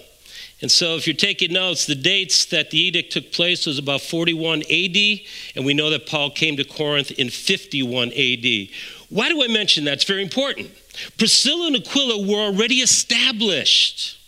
And 0.62 0.72
so, 0.72 0.96
if 0.96 1.06
you're 1.06 1.16
taking 1.16 1.52
notes, 1.52 1.86
the 1.86 1.96
dates 1.96 2.46
that 2.46 2.72
the 2.72 2.80
edict 2.80 3.12
took 3.12 3.32
place 3.34 3.66
was 3.66 3.78
about 3.78 4.02
41 4.02 4.62
AD, 4.62 5.20
and 5.56 5.66
we 5.66 5.74
know 5.74 5.90
that 5.90 6.08
Paul 6.08 6.32
came 6.32 6.56
to 6.58 6.64
Corinth 6.64 7.12
in 7.12 7.30
51 7.30 8.08
AD. 8.10 8.70
Why 9.10 9.30
do 9.30 9.44
I 9.44 9.48
mention 9.48 9.84
that? 9.84 9.94
It's 9.96 10.06
very 10.06 10.24
important. 10.24 10.72
Priscilla 11.18 11.68
and 11.68 11.76
Aquila 11.78 12.28
were 12.28 12.40
already 12.40 12.76
established. 12.76 14.20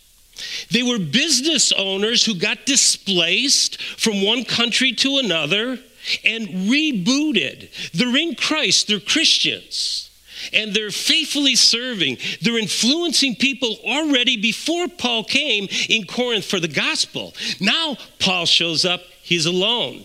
They 0.70 0.82
were 0.82 0.98
business 0.98 1.72
owners 1.72 2.24
who 2.24 2.34
got 2.34 2.66
displaced 2.66 3.80
from 3.82 4.22
one 4.22 4.44
country 4.44 4.92
to 4.92 5.18
another 5.18 5.78
and 6.24 6.48
rebooted. 6.70 7.70
They're 7.92 8.16
in 8.16 8.34
Christ, 8.34 8.88
they're 8.88 9.00
Christians. 9.00 10.10
And 10.52 10.72
they're 10.72 10.92
faithfully 10.92 11.56
serving. 11.56 12.18
They're 12.40 12.58
influencing 12.58 13.34
people 13.34 13.76
already 13.84 14.40
before 14.40 14.86
Paul 14.86 15.24
came 15.24 15.66
in 15.88 16.06
Corinth 16.06 16.44
for 16.44 16.60
the 16.60 16.68
gospel. 16.68 17.34
Now 17.60 17.96
Paul 18.20 18.46
shows 18.46 18.84
up, 18.84 19.02
he's 19.22 19.46
alone 19.46 20.04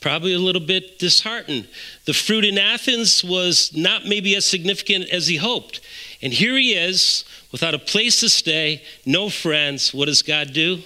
probably 0.00 0.32
a 0.32 0.38
little 0.38 0.60
bit 0.62 0.98
disheartened. 0.98 1.68
The 2.06 2.14
fruit 2.14 2.44
in 2.44 2.58
Athens 2.58 3.22
was 3.22 3.70
not 3.76 4.06
maybe 4.06 4.34
as 4.34 4.46
significant 4.46 5.10
as 5.10 5.26
he 5.26 5.36
hoped. 5.36 5.80
And 6.22 6.32
here 6.32 6.56
he 6.56 6.72
is, 6.72 7.24
without 7.52 7.74
a 7.74 7.78
place 7.78 8.20
to 8.20 8.28
stay, 8.28 8.82
no 9.06 9.30
friends. 9.30 9.94
What 9.94 10.06
does 10.06 10.22
God 10.22 10.52
do? 10.52 10.80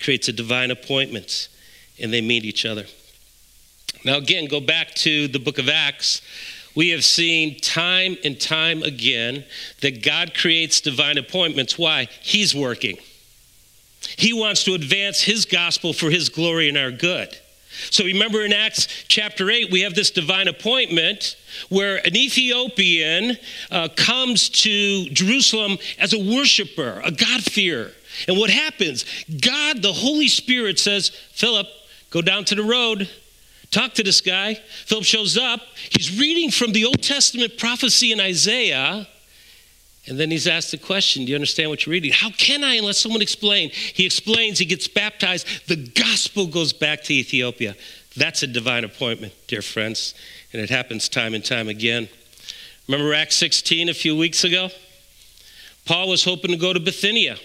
Creates 0.00 0.28
a 0.28 0.32
divine 0.32 0.70
appointment, 0.70 1.48
and 1.98 2.12
they 2.12 2.20
meet 2.20 2.44
each 2.44 2.64
other. 2.64 2.84
Now, 4.04 4.16
again, 4.16 4.46
go 4.46 4.60
back 4.60 4.94
to 4.96 5.28
the 5.28 5.38
book 5.38 5.58
of 5.58 5.68
Acts. 5.68 6.22
We 6.74 6.90
have 6.90 7.04
seen 7.04 7.58
time 7.60 8.16
and 8.24 8.38
time 8.38 8.82
again 8.82 9.44
that 9.80 10.02
God 10.02 10.34
creates 10.34 10.80
divine 10.80 11.16
appointments. 11.16 11.78
Why? 11.78 12.08
He's 12.20 12.54
working. 12.54 12.98
He 14.16 14.32
wants 14.32 14.62
to 14.64 14.74
advance 14.74 15.22
his 15.22 15.46
gospel 15.46 15.92
for 15.92 16.10
his 16.10 16.28
glory 16.28 16.68
and 16.68 16.76
our 16.76 16.90
good. 16.90 17.36
So 17.90 18.04
remember 18.04 18.44
in 18.44 18.52
Acts 18.52 18.88
chapter 19.08 19.50
8, 19.50 19.70
we 19.70 19.82
have 19.82 19.94
this 19.94 20.10
divine 20.10 20.48
appointment 20.48 21.36
where 21.68 21.96
an 22.06 22.16
Ethiopian 22.16 23.36
uh, 23.70 23.88
comes 23.96 24.48
to 24.48 25.04
Jerusalem 25.10 25.78
as 25.98 26.12
a 26.12 26.18
worshiper, 26.18 27.00
a 27.04 27.10
God-fearer. 27.10 27.90
And 28.28 28.38
what 28.38 28.50
happens? 28.50 29.04
God, 29.40 29.82
the 29.82 29.92
Holy 29.92 30.28
Spirit, 30.28 30.78
says, 30.78 31.10
Philip, 31.32 31.66
go 32.10 32.22
down 32.22 32.44
to 32.46 32.54
the 32.54 32.62
road, 32.62 33.08
talk 33.70 33.94
to 33.94 34.02
this 34.02 34.20
guy. 34.20 34.54
Philip 34.86 35.04
shows 35.04 35.36
up. 35.36 35.60
He's 35.90 36.18
reading 36.18 36.50
from 36.50 36.72
the 36.72 36.84
Old 36.84 37.02
Testament 37.02 37.58
prophecy 37.58 38.12
in 38.12 38.20
Isaiah. 38.20 39.06
And 40.08 40.20
then 40.20 40.30
he's 40.30 40.46
asked 40.46 40.70
the 40.70 40.78
question 40.78 41.24
Do 41.24 41.30
you 41.30 41.36
understand 41.36 41.70
what 41.70 41.84
you're 41.84 41.92
reading? 41.92 42.12
How 42.12 42.30
can 42.30 42.62
I 42.62 42.74
unless 42.74 42.98
someone 42.98 43.22
explain? 43.22 43.70
He 43.70 44.06
explains, 44.06 44.58
he 44.58 44.64
gets 44.64 44.88
baptized. 44.88 45.46
The 45.66 45.76
gospel 45.76 46.46
goes 46.46 46.72
back 46.72 47.02
to 47.04 47.14
Ethiopia. 47.14 47.74
That's 48.16 48.42
a 48.42 48.46
divine 48.46 48.84
appointment, 48.84 49.34
dear 49.46 49.62
friends. 49.62 50.14
And 50.52 50.62
it 50.62 50.70
happens 50.70 51.08
time 51.08 51.34
and 51.34 51.44
time 51.44 51.68
again. 51.68 52.08
Remember 52.88 53.12
Acts 53.12 53.36
16 53.36 53.88
a 53.88 53.94
few 53.94 54.16
weeks 54.16 54.44
ago? 54.44 54.70
Paul 55.84 56.08
was 56.08 56.24
hoping 56.24 56.52
to 56.52 56.56
go 56.56 56.72
to 56.72 56.80
Bithynia. 56.80 57.36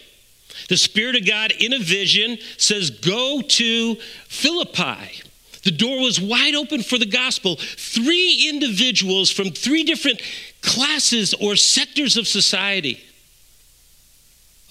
The 0.69 0.77
Spirit 0.77 1.15
of 1.15 1.25
God, 1.25 1.51
in 1.59 1.73
a 1.73 1.79
vision, 1.79 2.37
says, 2.57 2.89
Go 2.89 3.41
to 3.41 3.95
Philippi. 4.27 5.23
The 5.63 5.71
door 5.71 6.01
was 6.01 6.19
wide 6.19 6.55
open 6.55 6.81
for 6.81 6.97
the 6.97 7.05
gospel. 7.05 7.55
Three 7.57 8.47
individuals 8.49 9.29
from 9.29 9.51
three 9.51 9.83
different 9.83 10.21
classes 10.61 11.33
or 11.35 11.55
sectors 11.55 12.17
of 12.17 12.27
society. 12.27 13.03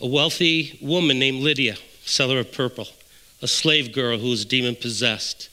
A 0.00 0.06
wealthy 0.06 0.78
woman 0.80 1.18
named 1.18 1.42
Lydia, 1.42 1.76
seller 2.04 2.40
of 2.40 2.52
purple, 2.52 2.88
a 3.42 3.48
slave 3.48 3.92
girl 3.92 4.18
who 4.18 4.30
was 4.30 4.44
demon 4.44 4.74
possessed, 4.74 5.48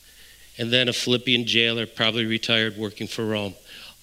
and 0.58 0.72
then 0.72 0.90
a 0.90 0.94
Philippian 0.94 1.46
jailer, 1.46 1.86
probably 1.86 2.26
retired, 2.26 2.78
working 2.78 3.08
for 3.08 3.26
Rome. 3.26 3.54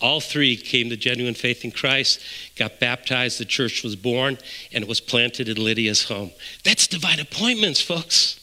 All 0.01 0.21
three 0.21 0.57
came 0.57 0.91
to 0.91 0.97
genuine 0.97 1.35
faith 1.35 1.65
in 1.65 1.71
Christ, 1.71 2.21
got 2.57 2.79
baptized, 2.79 3.41
the 3.41 3.45
church 3.45 3.83
was 3.83 3.97
born, 3.97 4.39
and 4.73 4.85
it 4.85 4.89
was 4.89 5.01
planted 5.01 5.49
in 5.49 5.57
Lydia's 5.57 6.05
home. 6.05 6.31
That's 6.63 6.87
divine 6.87 7.21
appointments, 7.21 7.81
folks. 7.81 8.39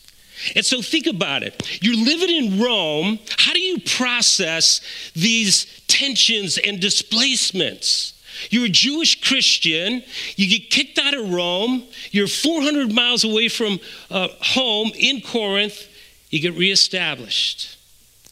And 0.55 0.65
so 0.65 0.81
think 0.81 1.07
about 1.07 1.43
it. 1.43 1.79
You're 1.81 1.95
living 1.95 2.29
in 2.29 2.61
Rome. 2.61 3.19
How 3.37 3.53
do 3.53 3.59
you 3.59 3.79
process 3.79 4.81
these 5.13 5.81
tensions 5.87 6.57
and 6.57 6.79
displacements? 6.79 8.13
You're 8.49 8.65
a 8.65 8.69
Jewish 8.69 9.21
Christian. 9.21 10.03
You 10.35 10.49
get 10.49 10.69
kicked 10.69 10.97
out 10.97 11.13
of 11.13 11.31
Rome. 11.31 11.83
You're 12.11 12.27
400 12.27 12.91
miles 12.91 13.23
away 13.23 13.49
from 13.49 13.79
uh, 14.09 14.29
home 14.41 14.91
in 14.97 15.21
Corinth. 15.21 15.87
You 16.29 16.39
get 16.39 16.55
reestablished. 16.55 17.77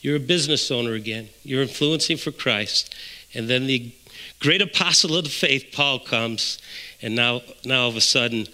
You're 0.01 0.15
a 0.15 0.21
business 0.21 0.71
owner 0.71 0.93
again. 0.93 1.29
You're 1.43 1.61
influencing 1.61 2.17
for 2.17 2.31
Christ. 2.31 2.95
And 3.33 3.47
then 3.49 3.67
the 3.67 3.91
great 4.39 4.61
apostle 4.61 5.15
of 5.17 5.25
the 5.25 5.29
faith, 5.29 5.67
Paul, 5.73 5.99
comes. 5.99 6.59
And 7.01 7.15
now, 7.15 7.41
now 7.65 7.83
all 7.83 7.89
of 7.89 7.97
a 7.97 8.01
sudden, 8.01 8.47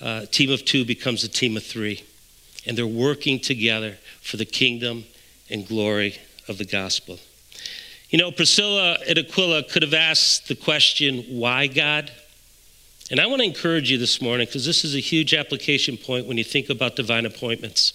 uh, 0.00 0.26
team 0.26 0.50
of 0.50 0.64
two 0.64 0.84
becomes 0.84 1.24
a 1.24 1.28
team 1.28 1.56
of 1.56 1.64
three 1.64 2.04
and 2.66 2.76
they're 2.76 2.86
working 2.86 3.40
together 3.40 3.96
for 4.20 4.36
the 4.36 4.44
kingdom 4.44 5.04
and 5.48 5.66
glory 5.66 6.18
of 6.48 6.58
the 6.58 6.64
gospel. 6.64 7.18
You 8.10 8.18
know, 8.18 8.32
Priscilla 8.32 8.98
and 9.08 9.18
Aquila 9.18 9.62
could 9.64 9.82
have 9.82 9.94
asked 9.94 10.48
the 10.48 10.56
question, 10.56 11.24
Why 11.28 11.68
God? 11.68 12.10
And 13.10 13.20
I 13.20 13.26
want 13.26 13.40
to 13.40 13.46
encourage 13.46 13.90
you 13.90 13.98
this 13.98 14.20
morning 14.20 14.46
because 14.46 14.66
this 14.66 14.84
is 14.84 14.94
a 14.94 15.00
huge 15.00 15.34
application 15.34 15.96
point 15.96 16.26
when 16.26 16.38
you 16.38 16.44
think 16.44 16.70
about 16.70 16.96
divine 16.96 17.26
appointments. 17.26 17.94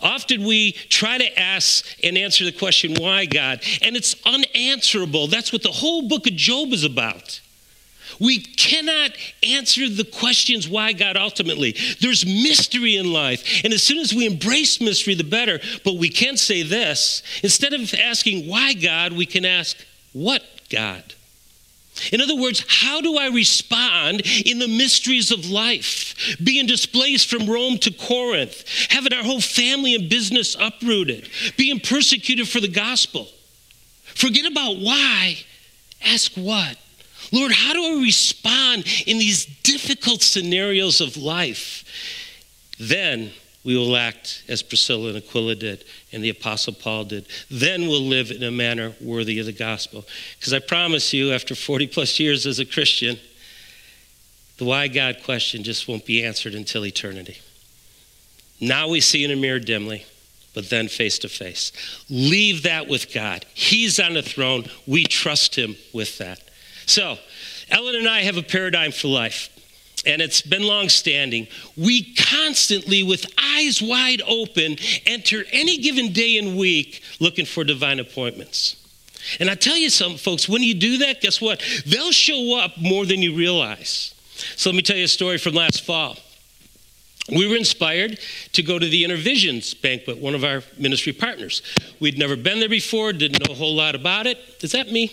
Often 0.00 0.44
we 0.44 0.72
try 0.72 1.18
to 1.18 1.38
ask 1.38 1.84
and 2.02 2.16
answer 2.16 2.44
the 2.44 2.52
question, 2.52 2.94
Why 2.94 3.24
God? 3.26 3.62
And 3.82 3.96
it's 3.96 4.16
unanswerable. 4.26 5.28
That's 5.28 5.52
what 5.52 5.62
the 5.62 5.72
whole 5.72 6.08
book 6.08 6.26
of 6.26 6.34
Job 6.34 6.72
is 6.72 6.84
about. 6.84 7.40
We 8.20 8.40
cannot 8.40 9.12
answer 9.42 9.88
the 9.88 10.04
questions 10.04 10.68
why 10.68 10.92
God 10.92 11.16
ultimately. 11.16 11.76
There's 12.00 12.24
mystery 12.24 12.96
in 12.96 13.12
life. 13.12 13.62
And 13.64 13.72
as 13.72 13.82
soon 13.82 13.98
as 13.98 14.14
we 14.14 14.26
embrace 14.26 14.80
mystery, 14.80 15.14
the 15.14 15.24
better. 15.24 15.60
But 15.84 15.96
we 15.96 16.08
can 16.08 16.36
say 16.36 16.62
this 16.62 17.22
instead 17.42 17.72
of 17.72 17.92
asking 17.94 18.48
why 18.48 18.74
God, 18.74 19.12
we 19.12 19.26
can 19.26 19.44
ask 19.44 19.76
what 20.12 20.42
God? 20.70 21.14
In 22.10 22.20
other 22.20 22.34
words, 22.34 22.64
how 22.68 23.00
do 23.00 23.16
I 23.16 23.28
respond 23.28 24.22
in 24.44 24.58
the 24.58 24.66
mysteries 24.66 25.30
of 25.30 25.48
life? 25.48 26.36
Being 26.42 26.66
displaced 26.66 27.30
from 27.30 27.48
Rome 27.48 27.78
to 27.78 27.92
Corinth, 27.92 28.64
having 28.90 29.12
our 29.12 29.22
whole 29.22 29.40
family 29.40 29.94
and 29.94 30.10
business 30.10 30.56
uprooted, 30.58 31.28
being 31.56 31.78
persecuted 31.78 32.48
for 32.48 32.60
the 32.60 32.68
gospel. 32.68 33.28
Forget 34.02 34.44
about 34.44 34.78
why, 34.78 35.38
ask 36.04 36.32
what. 36.34 36.76
Lord, 37.34 37.50
how 37.50 37.72
do 37.72 37.98
I 37.98 38.02
respond 38.02 38.84
in 39.06 39.18
these 39.18 39.44
difficult 39.44 40.22
scenarios 40.22 41.00
of 41.00 41.16
life? 41.16 41.84
Then 42.78 43.32
we 43.64 43.76
will 43.76 43.96
act 43.96 44.44
as 44.46 44.62
Priscilla 44.62 45.08
and 45.08 45.16
Aquila 45.16 45.56
did 45.56 45.84
and 46.12 46.22
the 46.22 46.28
Apostle 46.28 46.74
Paul 46.74 47.04
did. 47.04 47.26
Then 47.50 47.88
we'll 47.88 48.06
live 48.06 48.30
in 48.30 48.44
a 48.44 48.52
manner 48.52 48.94
worthy 49.00 49.40
of 49.40 49.46
the 49.46 49.52
gospel. 49.52 50.04
Because 50.38 50.52
I 50.52 50.60
promise 50.60 51.12
you, 51.12 51.32
after 51.32 51.56
40 51.56 51.88
plus 51.88 52.20
years 52.20 52.46
as 52.46 52.60
a 52.60 52.64
Christian, 52.64 53.18
the 54.58 54.64
why 54.64 54.86
God 54.86 55.16
question 55.24 55.64
just 55.64 55.88
won't 55.88 56.06
be 56.06 56.24
answered 56.24 56.54
until 56.54 56.86
eternity. 56.86 57.38
Now 58.60 58.86
we 58.86 59.00
see 59.00 59.24
in 59.24 59.32
a 59.32 59.36
mirror 59.36 59.58
dimly, 59.58 60.06
but 60.54 60.70
then 60.70 60.86
face 60.86 61.18
to 61.20 61.28
face. 61.28 61.72
Leave 62.08 62.62
that 62.62 62.86
with 62.86 63.12
God. 63.12 63.44
He's 63.54 63.98
on 63.98 64.14
the 64.14 64.22
throne. 64.22 64.66
We 64.86 65.02
trust 65.04 65.56
Him 65.56 65.74
with 65.92 66.18
that. 66.18 66.43
So, 66.86 67.18
Ellen 67.70 67.96
and 67.96 68.08
I 68.08 68.22
have 68.22 68.36
a 68.36 68.42
paradigm 68.42 68.92
for 68.92 69.08
life, 69.08 69.48
and 70.06 70.20
it's 70.20 70.42
been 70.42 70.62
long 70.62 70.88
standing. 70.88 71.48
We 71.76 72.14
constantly, 72.14 73.02
with 73.02 73.26
eyes 73.42 73.80
wide 73.80 74.22
open, 74.26 74.76
enter 75.06 75.44
any 75.52 75.78
given 75.78 76.12
day 76.12 76.38
and 76.38 76.56
week 76.56 77.02
looking 77.20 77.46
for 77.46 77.64
divine 77.64 78.00
appointments. 78.00 78.76
And 79.40 79.48
I 79.50 79.54
tell 79.54 79.76
you 79.76 79.88
something, 79.88 80.18
folks, 80.18 80.48
when 80.48 80.62
you 80.62 80.74
do 80.74 80.98
that, 80.98 81.20
guess 81.22 81.40
what? 81.40 81.62
They'll 81.86 82.12
show 82.12 82.58
up 82.58 82.76
more 82.76 83.06
than 83.06 83.22
you 83.22 83.34
realize. 83.34 84.14
So 84.56 84.70
let 84.70 84.76
me 84.76 84.82
tell 84.82 84.96
you 84.96 85.04
a 85.04 85.08
story 85.08 85.38
from 85.38 85.54
last 85.54 85.82
fall. 85.82 86.16
We 87.34 87.48
were 87.48 87.56
inspired 87.56 88.18
to 88.52 88.62
go 88.62 88.78
to 88.78 88.86
the 88.86 89.02
Inner 89.02 89.16
Visions 89.16 89.72
banquet, 89.72 90.18
one 90.18 90.34
of 90.34 90.44
our 90.44 90.62
ministry 90.76 91.14
partners. 91.14 91.62
We'd 91.98 92.18
never 92.18 92.36
been 92.36 92.60
there 92.60 92.68
before, 92.68 93.14
didn't 93.14 93.46
know 93.46 93.54
a 93.54 93.56
whole 93.56 93.74
lot 93.74 93.94
about 93.94 94.26
it. 94.26 94.38
Is 94.60 94.72
that 94.72 94.92
me? 94.92 95.10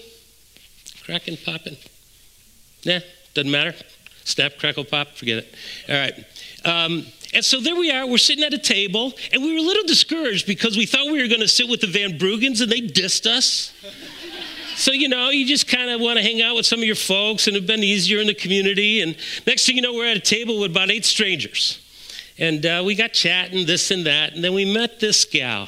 Cracking, 1.05 1.37
popping? 1.37 1.77
Nah, 2.85 2.99
doesn't 3.33 3.51
matter. 3.51 3.73
Snap, 4.23 4.57
crackle, 4.59 4.85
pop, 4.85 5.09
forget 5.15 5.39
it. 5.39 5.55
All 5.89 5.95
right. 5.95 6.13
Um, 6.63 7.05
and 7.33 7.43
so 7.43 7.59
there 7.59 7.75
we 7.75 7.89
are, 7.91 8.05
we're 8.05 8.17
sitting 8.17 8.43
at 8.43 8.53
a 8.53 8.57
table, 8.57 9.13
and 9.31 9.41
we 9.41 9.53
were 9.53 9.59
a 9.59 9.63
little 9.63 9.83
discouraged 9.83 10.45
because 10.45 10.77
we 10.77 10.85
thought 10.85 11.05
we 11.05 11.21
were 11.21 11.27
going 11.27 11.41
to 11.41 11.47
sit 11.47 11.69
with 11.69 11.81
the 11.81 11.87
Van 11.87 12.17
Bruggens 12.17 12.61
and 12.61 12.71
they 12.71 12.81
dissed 12.81 13.25
us. 13.25 13.73
so, 14.75 14.91
you 14.91 15.07
know, 15.07 15.29
you 15.29 15.47
just 15.47 15.67
kind 15.67 15.89
of 15.89 16.01
want 16.01 16.17
to 16.17 16.23
hang 16.23 16.41
out 16.41 16.55
with 16.55 16.65
some 16.65 16.79
of 16.79 16.85
your 16.85 16.95
folks 16.95 17.47
and 17.47 17.55
have 17.55 17.65
been 17.65 17.83
easier 17.83 18.19
in 18.19 18.27
the 18.27 18.33
community. 18.33 19.01
And 19.01 19.15
next 19.47 19.65
thing 19.65 19.77
you 19.77 19.81
know, 19.81 19.93
we're 19.93 20.11
at 20.11 20.17
a 20.17 20.21
table 20.21 20.59
with 20.59 20.71
about 20.71 20.91
eight 20.91 21.05
strangers. 21.05 21.79
And 22.37 22.65
uh, 22.65 22.83
we 22.85 22.95
got 22.95 23.13
chatting, 23.13 23.65
this 23.65 23.91
and 23.91 24.05
that. 24.05 24.33
And 24.33 24.43
then 24.43 24.53
we 24.53 24.65
met 24.65 24.99
this 24.99 25.25
gal, 25.25 25.67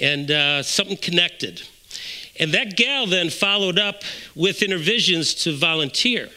and 0.00 0.30
uh, 0.30 0.62
something 0.62 0.96
connected. 0.96 1.62
And 2.38 2.52
that 2.52 2.76
gal 2.76 3.06
then 3.06 3.30
followed 3.30 3.78
up 3.78 4.02
with 4.34 4.60
Intervisions 4.60 5.42
to 5.42 5.56
volunteer 5.56 6.28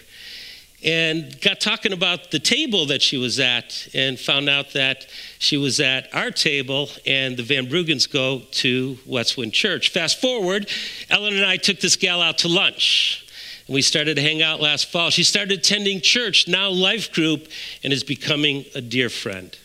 and 0.83 1.39
got 1.41 1.59
talking 1.59 1.93
about 1.93 2.31
the 2.31 2.39
table 2.39 2.87
that 2.87 3.01
she 3.01 3.17
was 3.17 3.39
at 3.39 3.87
and 3.93 4.19
found 4.19 4.49
out 4.49 4.73
that 4.73 5.05
she 5.37 5.57
was 5.57 5.79
at 5.79 6.13
our 6.13 6.31
table 6.31 6.89
and 7.05 7.37
the 7.37 7.43
Van 7.43 7.67
Bruggens 7.67 8.11
go 8.11 8.41
to 8.51 8.97
Westwind 9.05 9.53
Church. 9.53 9.89
Fast 9.89 10.19
forward, 10.19 10.69
Ellen 11.09 11.35
and 11.35 11.45
I 11.45 11.57
took 11.57 11.79
this 11.79 11.95
gal 11.95 12.21
out 12.21 12.39
to 12.39 12.47
lunch. 12.47 13.27
And 13.67 13.75
we 13.75 13.83
started 13.83 14.15
to 14.15 14.21
hang 14.21 14.41
out 14.41 14.59
last 14.59 14.91
fall. 14.91 15.11
She 15.11 15.23
started 15.23 15.59
attending 15.59 16.01
church, 16.01 16.47
now 16.47 16.69
life 16.69 17.11
group, 17.13 17.47
and 17.83 17.93
is 17.93 18.03
becoming 18.03 18.65
a 18.73 18.81
dear 18.81 19.09
friend. 19.09 19.55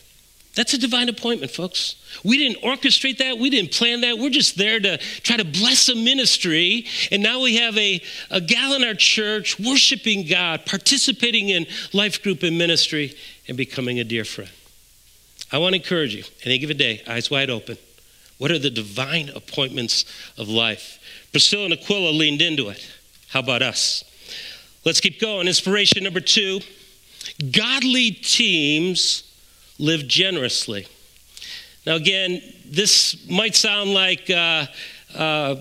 That's 0.57 0.73
a 0.73 0.79
divine 0.79 1.07
appointment, 1.07 1.51
folks. 1.51 1.97
We 2.23 2.39
didn't 2.39 2.63
orchestrate 2.63 3.19
that. 3.19 3.37
We 3.37 3.51
didn't 3.51 3.73
plan 3.73 4.01
that. 4.01 4.17
We're 4.17 4.31
just 4.31 4.57
there 4.57 4.79
to 4.79 4.97
try 4.97 5.37
to 5.37 5.45
bless 5.45 5.87
a 5.87 5.93
ministry. 5.93 6.87
And 7.11 7.21
now 7.21 7.43
we 7.43 7.57
have 7.57 7.77
a, 7.77 8.01
a 8.31 8.41
gal 8.41 8.73
in 8.73 8.83
our 8.83 8.95
church 8.95 9.59
worshiping 9.59 10.25
God, 10.25 10.65
participating 10.65 11.49
in 11.49 11.67
life 11.93 12.23
group 12.23 12.41
and 12.41 12.57
ministry, 12.57 13.13
and 13.47 13.55
becoming 13.55 13.99
a 13.99 14.03
dear 14.03 14.25
friend. 14.25 14.49
I 15.51 15.59
want 15.59 15.75
to 15.75 15.79
encourage 15.79 16.15
you, 16.15 16.23
any 16.43 16.57
given 16.57 16.77
day, 16.77 17.03
eyes 17.07 17.29
wide 17.29 17.51
open. 17.51 17.77
What 18.39 18.49
are 18.49 18.57
the 18.57 18.71
divine 18.71 19.29
appointments 19.29 20.05
of 20.39 20.49
life? 20.49 20.97
Priscilla 21.31 21.65
and 21.65 21.73
Aquila 21.73 22.09
leaned 22.09 22.41
into 22.41 22.69
it. 22.69 22.83
How 23.27 23.41
about 23.41 23.61
us? 23.61 24.03
Let's 24.83 25.01
keep 25.01 25.21
going. 25.21 25.45
Inspiration 25.45 26.03
number 26.03 26.19
two 26.19 26.61
godly 27.51 28.09
teams 28.09 29.26
live 29.79 30.07
generously. 30.07 30.87
Now, 31.85 31.95
again, 31.95 32.41
this 32.65 33.27
might 33.29 33.55
sound 33.55 33.93
like 33.93 34.29
uh, 34.29 34.65
uh, 35.15 35.55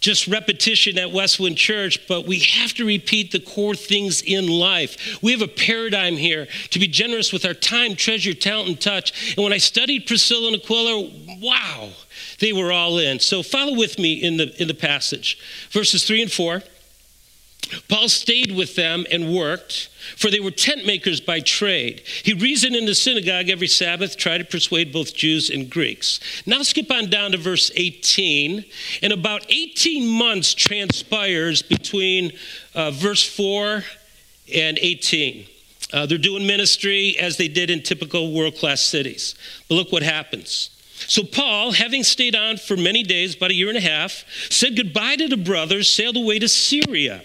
just 0.00 0.26
repetition 0.26 0.98
at 0.98 1.12
Westwind 1.12 1.56
Church, 1.56 2.06
but 2.06 2.26
we 2.26 2.40
have 2.40 2.74
to 2.74 2.84
repeat 2.84 3.30
the 3.30 3.40
core 3.40 3.74
things 3.74 4.20
in 4.20 4.48
life. 4.48 5.22
We 5.22 5.32
have 5.32 5.40
a 5.40 5.48
paradigm 5.48 6.16
here 6.16 6.46
to 6.70 6.78
be 6.78 6.86
generous 6.86 7.32
with 7.32 7.44
our 7.46 7.54
time, 7.54 7.96
treasure, 7.96 8.34
talent, 8.34 8.68
and 8.68 8.80
touch. 8.80 9.34
And 9.34 9.42
when 9.42 9.52
I 9.52 9.58
studied 9.58 10.06
Priscilla 10.06 10.48
and 10.48 10.56
Aquila, 10.56 11.10
wow, 11.40 11.90
they 12.40 12.52
were 12.52 12.70
all 12.70 12.98
in. 12.98 13.18
So 13.18 13.42
follow 13.42 13.76
with 13.78 13.98
me 13.98 14.14
in 14.14 14.36
the, 14.36 14.60
in 14.60 14.68
the 14.68 14.74
passage. 14.74 15.38
Verses 15.70 16.04
3 16.04 16.22
and 16.22 16.32
4. 16.32 16.62
Paul 17.88 18.08
stayed 18.08 18.54
with 18.54 18.76
them 18.76 19.06
and 19.10 19.34
worked, 19.34 19.88
for 20.16 20.30
they 20.30 20.40
were 20.40 20.50
tent 20.50 20.86
makers 20.86 21.20
by 21.20 21.40
trade. 21.40 22.02
He 22.22 22.32
reasoned 22.32 22.76
in 22.76 22.86
the 22.86 22.94
synagogue 22.94 23.48
every 23.48 23.68
Sabbath, 23.68 24.16
tried 24.16 24.38
to 24.38 24.44
persuade 24.44 24.92
both 24.92 25.14
Jews 25.14 25.50
and 25.50 25.70
Greeks. 25.70 26.20
Now 26.46 26.62
skip 26.62 26.90
on 26.90 27.10
down 27.10 27.32
to 27.32 27.38
verse 27.38 27.70
18. 27.74 28.64
And 29.02 29.12
about 29.12 29.46
18 29.48 30.06
months 30.06 30.54
transpires 30.54 31.62
between 31.62 32.32
uh, 32.74 32.90
verse 32.90 33.26
4 33.26 33.82
and 34.54 34.78
18. 34.80 35.46
Uh, 35.92 36.06
they're 36.06 36.18
doing 36.18 36.46
ministry 36.46 37.16
as 37.18 37.36
they 37.36 37.48
did 37.48 37.70
in 37.70 37.82
typical 37.82 38.32
world 38.32 38.56
class 38.56 38.80
cities. 38.80 39.34
But 39.68 39.76
look 39.76 39.92
what 39.92 40.02
happens. 40.02 40.70
So, 41.06 41.22
Paul, 41.22 41.72
having 41.72 42.02
stayed 42.02 42.34
on 42.34 42.56
for 42.56 42.76
many 42.76 43.02
days, 43.02 43.34
about 43.36 43.50
a 43.50 43.54
year 43.54 43.68
and 43.68 43.76
a 43.76 43.80
half, 43.80 44.24
said 44.50 44.76
goodbye 44.76 45.16
to 45.16 45.28
the 45.28 45.36
brothers, 45.36 45.92
sailed 45.92 46.16
away 46.16 46.38
to 46.38 46.48
Syria. 46.48 47.22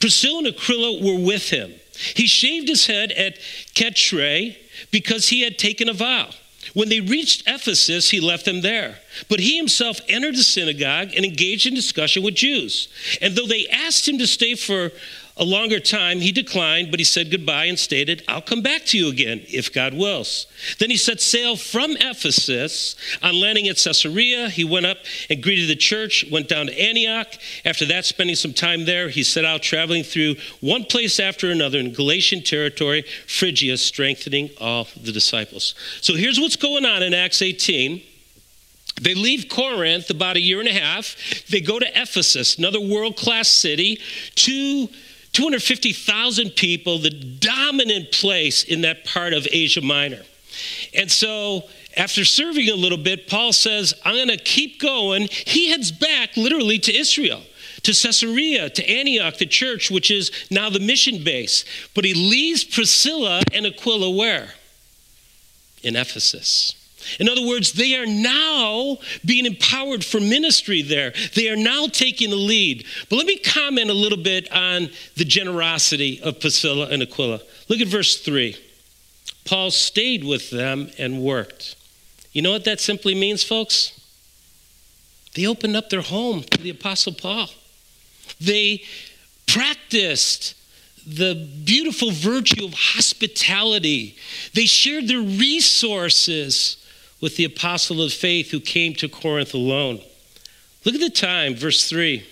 Priscilla 0.00 0.38
and 0.38 0.48
Aquila 0.48 1.02
were 1.02 1.18
with 1.18 1.50
him. 1.50 1.74
He 2.14 2.26
shaved 2.26 2.68
his 2.68 2.86
head 2.86 3.12
at 3.12 3.38
Cenchreae 3.74 4.56
because 4.90 5.28
he 5.28 5.42
had 5.42 5.58
taken 5.58 5.88
a 5.88 5.92
vow. 5.92 6.30
When 6.74 6.88
they 6.88 7.00
reached 7.00 7.42
Ephesus, 7.46 8.10
he 8.10 8.20
left 8.20 8.44
them 8.44 8.62
there. 8.62 8.98
But 9.28 9.40
he 9.40 9.56
himself 9.56 10.00
entered 10.08 10.36
the 10.36 10.44
synagogue 10.44 11.10
and 11.14 11.24
engaged 11.24 11.66
in 11.66 11.74
discussion 11.74 12.22
with 12.22 12.34
Jews. 12.34 12.88
And 13.20 13.34
though 13.34 13.46
they 13.46 13.66
asked 13.68 14.08
him 14.08 14.18
to 14.18 14.26
stay 14.26 14.54
for 14.54 14.90
a 15.42 15.44
longer 15.44 15.80
time, 15.80 16.20
he 16.20 16.30
declined, 16.30 16.92
but 16.92 17.00
he 17.00 17.04
said 17.04 17.28
goodbye 17.28 17.64
and 17.64 17.76
stated, 17.76 18.22
I'll 18.28 18.40
come 18.40 18.62
back 18.62 18.86
to 18.86 18.98
you 18.98 19.08
again 19.08 19.42
if 19.48 19.72
God 19.72 19.92
wills. 19.92 20.46
Then 20.78 20.88
he 20.88 20.96
set 20.96 21.20
sail 21.20 21.56
from 21.56 21.96
Ephesus. 21.98 22.94
On 23.24 23.34
landing 23.34 23.66
at 23.66 23.76
Caesarea, 23.76 24.48
he 24.50 24.62
went 24.62 24.86
up 24.86 24.98
and 25.28 25.42
greeted 25.42 25.68
the 25.68 25.74
church, 25.74 26.24
went 26.30 26.48
down 26.48 26.66
to 26.66 26.80
Antioch. 26.80 27.26
After 27.64 27.84
that, 27.86 28.04
spending 28.04 28.36
some 28.36 28.52
time 28.52 28.84
there, 28.84 29.08
he 29.08 29.24
set 29.24 29.44
out 29.44 29.62
traveling 29.62 30.04
through 30.04 30.36
one 30.60 30.84
place 30.84 31.18
after 31.18 31.50
another 31.50 31.80
in 31.80 31.92
Galatian 31.92 32.44
territory, 32.44 33.02
Phrygia, 33.26 33.78
strengthening 33.78 34.50
all 34.60 34.86
the 34.94 35.10
disciples. 35.10 35.74
So 36.02 36.14
here's 36.14 36.38
what's 36.38 36.54
going 36.54 36.86
on 36.86 37.02
in 37.02 37.14
Acts 37.14 37.42
18. 37.42 38.00
They 39.00 39.14
leave 39.14 39.48
Corinth 39.48 40.08
about 40.08 40.36
a 40.36 40.40
year 40.40 40.60
and 40.60 40.68
a 40.68 40.72
half. 40.72 41.16
They 41.48 41.60
go 41.60 41.80
to 41.80 42.00
Ephesus, 42.00 42.58
another 42.58 42.80
world 42.80 43.16
class 43.16 43.48
city, 43.48 43.98
two 44.36 44.88
250,000 45.32 46.50
people, 46.50 46.98
the 46.98 47.10
dominant 47.10 48.12
place 48.12 48.64
in 48.64 48.82
that 48.82 49.04
part 49.04 49.32
of 49.32 49.48
Asia 49.50 49.80
Minor. 49.80 50.22
And 50.94 51.10
so, 51.10 51.64
after 51.96 52.24
serving 52.24 52.68
a 52.68 52.74
little 52.74 52.98
bit, 52.98 53.26
Paul 53.26 53.52
says, 53.52 53.94
I'm 54.04 54.14
going 54.14 54.28
to 54.28 54.36
keep 54.36 54.80
going. 54.80 55.28
He 55.30 55.70
heads 55.70 55.90
back 55.90 56.36
literally 56.36 56.78
to 56.80 56.94
Israel, 56.94 57.42
to 57.82 57.92
Caesarea, 57.92 58.70
to 58.70 58.90
Antioch, 58.90 59.38
the 59.38 59.46
church, 59.46 59.90
which 59.90 60.10
is 60.10 60.30
now 60.50 60.70
the 60.70 60.80
mission 60.80 61.24
base. 61.24 61.64
But 61.94 62.04
he 62.04 62.14
leaves 62.14 62.64
Priscilla 62.64 63.42
and 63.52 63.66
Aquila 63.66 64.10
where? 64.10 64.54
In 65.82 65.96
Ephesus. 65.96 66.74
In 67.18 67.28
other 67.28 67.46
words, 67.46 67.72
they 67.72 67.96
are 67.96 68.06
now 68.06 68.98
being 69.24 69.46
empowered 69.46 70.04
for 70.04 70.20
ministry 70.20 70.82
there. 70.82 71.12
They 71.34 71.48
are 71.48 71.56
now 71.56 71.86
taking 71.86 72.30
the 72.30 72.36
lead. 72.36 72.84
But 73.08 73.16
let 73.16 73.26
me 73.26 73.38
comment 73.38 73.90
a 73.90 73.94
little 73.94 74.22
bit 74.22 74.50
on 74.52 74.90
the 75.16 75.24
generosity 75.24 76.20
of 76.22 76.40
Priscilla 76.40 76.88
and 76.88 77.02
Aquila. 77.02 77.40
Look 77.68 77.80
at 77.80 77.88
verse 77.88 78.18
3. 78.18 78.56
Paul 79.44 79.70
stayed 79.70 80.24
with 80.24 80.50
them 80.50 80.90
and 80.98 81.22
worked. 81.22 81.76
You 82.32 82.42
know 82.42 82.52
what 82.52 82.64
that 82.64 82.80
simply 82.80 83.14
means, 83.14 83.42
folks? 83.42 83.98
They 85.34 85.46
opened 85.46 85.76
up 85.76 85.90
their 85.90 86.02
home 86.02 86.42
to 86.42 86.58
the 86.58 86.70
Apostle 86.70 87.14
Paul. 87.14 87.48
They 88.40 88.82
practiced 89.46 90.54
the 91.06 91.48
beautiful 91.64 92.10
virtue 92.10 92.64
of 92.64 92.74
hospitality. 92.74 94.16
They 94.54 94.66
shared 94.66 95.08
their 95.08 95.20
resources 95.20 96.76
with 97.22 97.36
the 97.36 97.44
apostle 97.44 98.02
of 98.02 98.12
faith 98.12 98.50
who 98.50 98.60
came 98.60 98.92
to 98.94 99.08
Corinth 99.08 99.54
alone. 99.54 100.00
Look 100.84 100.96
at 100.96 101.00
the 101.00 101.08
time, 101.08 101.54
verse 101.54 101.88
3. 101.88 102.26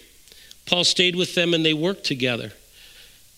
Paul 0.66 0.84
stayed 0.84 1.16
with 1.16 1.34
them 1.34 1.54
and 1.54 1.64
they 1.64 1.72
worked 1.72 2.04
together. 2.04 2.52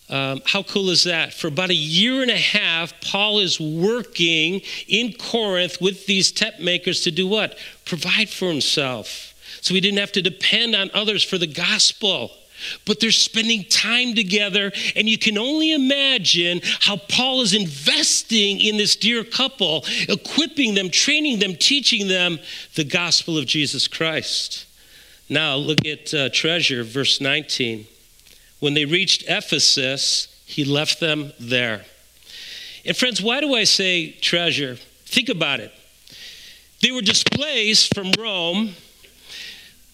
Um, 0.09 0.43
how 0.47 0.63
cool 0.63 0.91
is 0.91 1.05
that? 1.05 1.33
For 1.33 1.47
about 1.47 1.71
a 1.71 1.75
year 1.75 2.23
and 2.23 2.31
a 2.31 2.37
half, 2.37 3.01
Paul 3.01 3.39
is 3.39 3.61
working 3.61 4.63
in 4.89 5.13
Corinth 5.13 5.81
with 5.81 6.07
these 6.07 6.33
tent 6.33 6.61
makers 6.61 7.03
to 7.03 7.11
do 7.11 7.29
what? 7.29 7.57
Provide 7.85 8.29
for 8.29 8.49
himself. 8.49 9.35
So 9.61 9.75
he 9.75 9.81
didn't 9.81 10.01
have 10.01 10.13
to 10.13 10.23
depend 10.23 10.75
on 10.75 10.91
others 10.93 11.23
for 11.23 11.39
the 11.39 11.47
gospel 11.47 12.33
but 12.87 13.01
they're 13.01 13.11
spending 13.11 13.65
time 13.65 14.15
together. 14.15 14.73
And 14.97 15.09
you 15.09 15.19
can 15.19 15.39
only 15.39 15.73
imagine 15.73 16.61
how 16.81 16.97
Paul 16.97 17.43
is 17.43 17.55
investing 17.55 18.61
in 18.61 18.77
this 18.77 18.97
dear 18.97 19.25
couple, 19.25 19.85
equipping 20.09 20.75
them, 20.75 20.91
training 20.91 21.39
them, 21.39 21.55
teaching 21.57 22.09
them 22.09 22.39
the 22.75 22.85
gospel 22.85 23.39
of 23.39 23.47
Jesus 23.47 23.89
Christ. 23.89 24.67
Now, 25.29 25.57
look 25.57 25.87
at 25.87 26.13
uh, 26.13 26.29
treasure, 26.29 26.85
verse 26.85 27.21
19. 27.21 27.87
When 28.61 28.75
they 28.75 28.85
reached 28.85 29.25
Ephesus, 29.29 30.29
he 30.45 30.65
left 30.65 31.01
them 31.01 31.33
there. 31.41 31.85
And, 32.85 32.97
friends, 32.97 33.23
why 33.23 33.41
do 33.41 33.55
I 33.55 33.65
say 33.65 34.13
treasure? 34.13 34.77
Think 35.07 35.29
about 35.29 35.61
it. 35.61 35.73
They 36.83 36.91
were 36.91 37.01
displaced 37.01 37.95
from 37.95 38.13
Rome 38.19 38.75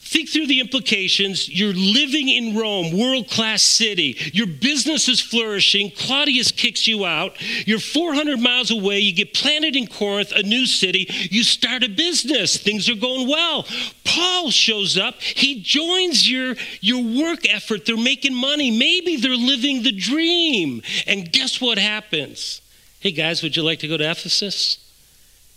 Think 0.08 0.30
through 0.30 0.46
the 0.46 0.60
implications. 0.60 1.50
You're 1.50 1.74
living 1.74 2.30
in 2.30 2.56
Rome, 2.56 2.96
world 2.98 3.28
class 3.28 3.62
city. 3.62 4.16
Your 4.32 4.46
business 4.46 5.06
is 5.06 5.20
flourishing. 5.20 5.90
Claudius 5.90 6.50
kicks 6.50 6.88
you 6.88 7.04
out. 7.04 7.36
You're 7.66 7.78
400 7.78 8.40
miles 8.40 8.70
away. 8.70 9.00
You 9.00 9.12
get 9.12 9.34
planted 9.34 9.76
in 9.76 9.86
Corinth, 9.86 10.32
a 10.32 10.42
new 10.42 10.64
city. 10.64 11.06
You 11.30 11.42
start 11.42 11.84
a 11.84 11.90
business. 11.90 12.56
Things 12.56 12.88
are 12.88 12.94
going 12.94 13.28
well. 13.28 13.66
Paul 14.06 14.50
shows 14.50 14.96
up. 14.96 15.20
He 15.20 15.60
joins 15.60 16.26
your, 16.26 16.54
your 16.80 17.02
work 17.02 17.40
effort. 17.46 17.84
They're 17.84 17.98
making 17.98 18.34
money. 18.34 18.70
Maybe 18.70 19.16
they're 19.16 19.32
living 19.36 19.82
the 19.82 19.92
dream. 19.92 20.80
And 21.06 21.30
guess 21.30 21.60
what 21.60 21.76
happens? 21.76 22.62
Hey, 23.00 23.12
guys, 23.12 23.42
would 23.42 23.56
you 23.56 23.62
like 23.62 23.80
to 23.80 23.88
go 23.88 23.98
to 23.98 24.10
Ephesus 24.10 24.78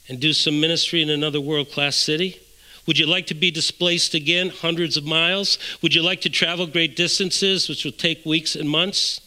and 0.10 0.20
do 0.20 0.34
some 0.34 0.60
ministry 0.60 1.02
in 1.02 1.10
another 1.10 1.40
world 1.40 1.72
class 1.72 1.96
city? 1.96 2.42
Would 2.88 2.98
you 2.98 3.06
like 3.06 3.28
to 3.28 3.34
be 3.34 3.52
displaced 3.52 4.14
again, 4.14 4.50
hundreds 4.50 4.98
of 4.98 5.06
miles? 5.06 5.58
Would 5.82 5.94
you 5.94 6.02
like 6.02 6.22
to 6.22 6.30
travel 6.30 6.68
great 6.68 6.96
distances, 6.96 7.70
which 7.70 7.86
will 7.86 7.92
take 7.92 8.26
weeks 8.26 8.56
and 8.56 8.70
months? 8.70 9.22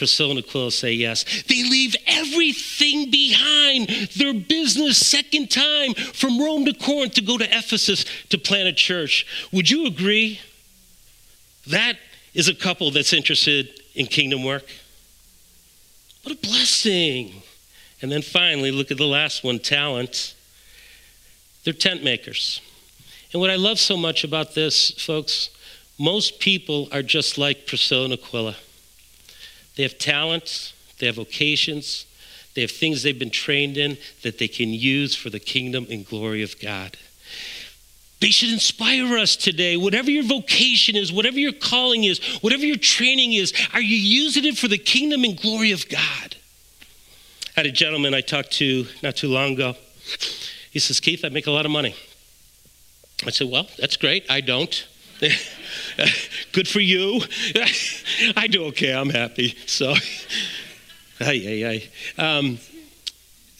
Priscilla 0.00 0.30
and 0.30 0.38
Aquila 0.38 0.72
say 0.72 0.92
yes. 0.92 1.24
They 1.42 1.62
leave 1.62 1.94
everything 2.06 3.10
behind, 3.10 3.88
their 4.16 4.32
business, 4.32 4.96
second 4.96 5.50
time, 5.50 5.92
from 5.92 6.40
Rome 6.40 6.64
to 6.64 6.72
Corinth 6.72 7.14
to 7.14 7.20
go 7.20 7.36
to 7.36 7.44
Ephesus 7.44 8.06
to 8.30 8.38
plant 8.38 8.66
a 8.66 8.72
church. 8.72 9.26
Would 9.52 9.70
you 9.70 9.86
agree? 9.86 10.40
That 11.66 11.98
is 12.32 12.48
a 12.48 12.54
couple 12.54 12.90
that's 12.90 13.12
interested 13.12 13.68
in 13.94 14.06
kingdom 14.06 14.42
work. 14.42 14.64
What 16.22 16.34
a 16.34 16.38
blessing. 16.38 17.42
And 18.00 18.10
then 18.10 18.22
finally, 18.22 18.70
look 18.70 18.90
at 18.90 18.96
the 18.96 19.06
last 19.06 19.44
one 19.44 19.58
talent. 19.58 20.34
They're 21.64 21.74
tent 21.74 22.02
makers. 22.02 22.62
And 23.32 23.40
what 23.40 23.50
I 23.50 23.56
love 23.56 23.78
so 23.78 23.96
much 23.96 24.24
about 24.24 24.54
this, 24.54 24.90
folks, 24.92 25.50
most 25.98 26.40
people 26.40 26.88
are 26.92 27.02
just 27.02 27.38
like 27.38 27.66
Priscilla 27.66 28.06
and 28.06 28.14
Aquila. 28.14 28.56
They 29.76 29.82
have 29.84 29.98
talents, 29.98 30.72
they 30.98 31.06
have 31.06 31.16
vocations, 31.16 32.06
they 32.54 32.62
have 32.62 32.70
things 32.70 33.02
they've 33.02 33.18
been 33.18 33.30
trained 33.30 33.76
in 33.76 33.98
that 34.22 34.38
they 34.38 34.48
can 34.48 34.70
use 34.70 35.14
for 35.14 35.30
the 35.30 35.38
kingdom 35.38 35.86
and 35.90 36.04
glory 36.04 36.42
of 36.42 36.58
God. 36.60 36.96
They 38.20 38.30
should 38.30 38.50
inspire 38.50 39.16
us 39.16 39.36
today. 39.36 39.76
Whatever 39.76 40.10
your 40.10 40.24
vocation 40.24 40.96
is, 40.96 41.12
whatever 41.12 41.38
your 41.38 41.52
calling 41.52 42.04
is, 42.04 42.18
whatever 42.42 42.66
your 42.66 42.76
training 42.76 43.32
is, 43.32 43.54
are 43.72 43.80
you 43.80 43.96
using 43.96 44.44
it 44.44 44.58
for 44.58 44.68
the 44.68 44.76
kingdom 44.76 45.24
and 45.24 45.40
glory 45.40 45.72
of 45.72 45.88
God? 45.88 46.36
I 47.56 47.60
had 47.60 47.66
a 47.66 47.72
gentleman 47.72 48.12
I 48.12 48.20
talked 48.20 48.52
to 48.52 48.86
not 49.02 49.16
too 49.16 49.28
long 49.28 49.54
ago. 49.54 49.74
He 50.70 50.78
says, 50.78 51.00
Keith, 51.00 51.24
I 51.24 51.30
make 51.30 51.46
a 51.46 51.50
lot 51.50 51.64
of 51.64 51.70
money. 51.70 51.94
I 53.26 53.30
said, 53.30 53.50
Well, 53.50 53.68
that's 53.78 53.96
great. 53.96 54.24
I 54.30 54.40
don't. 54.40 54.86
Good 56.52 56.66
for 56.66 56.80
you. 56.80 57.20
I 58.36 58.46
do 58.46 58.64
okay. 58.66 58.92
I'm 58.92 59.10
happy. 59.10 59.54
So, 59.66 59.90
ay, 61.20 61.42
ay, 61.46 61.90
ay. 62.18 62.22
Um, 62.22 62.58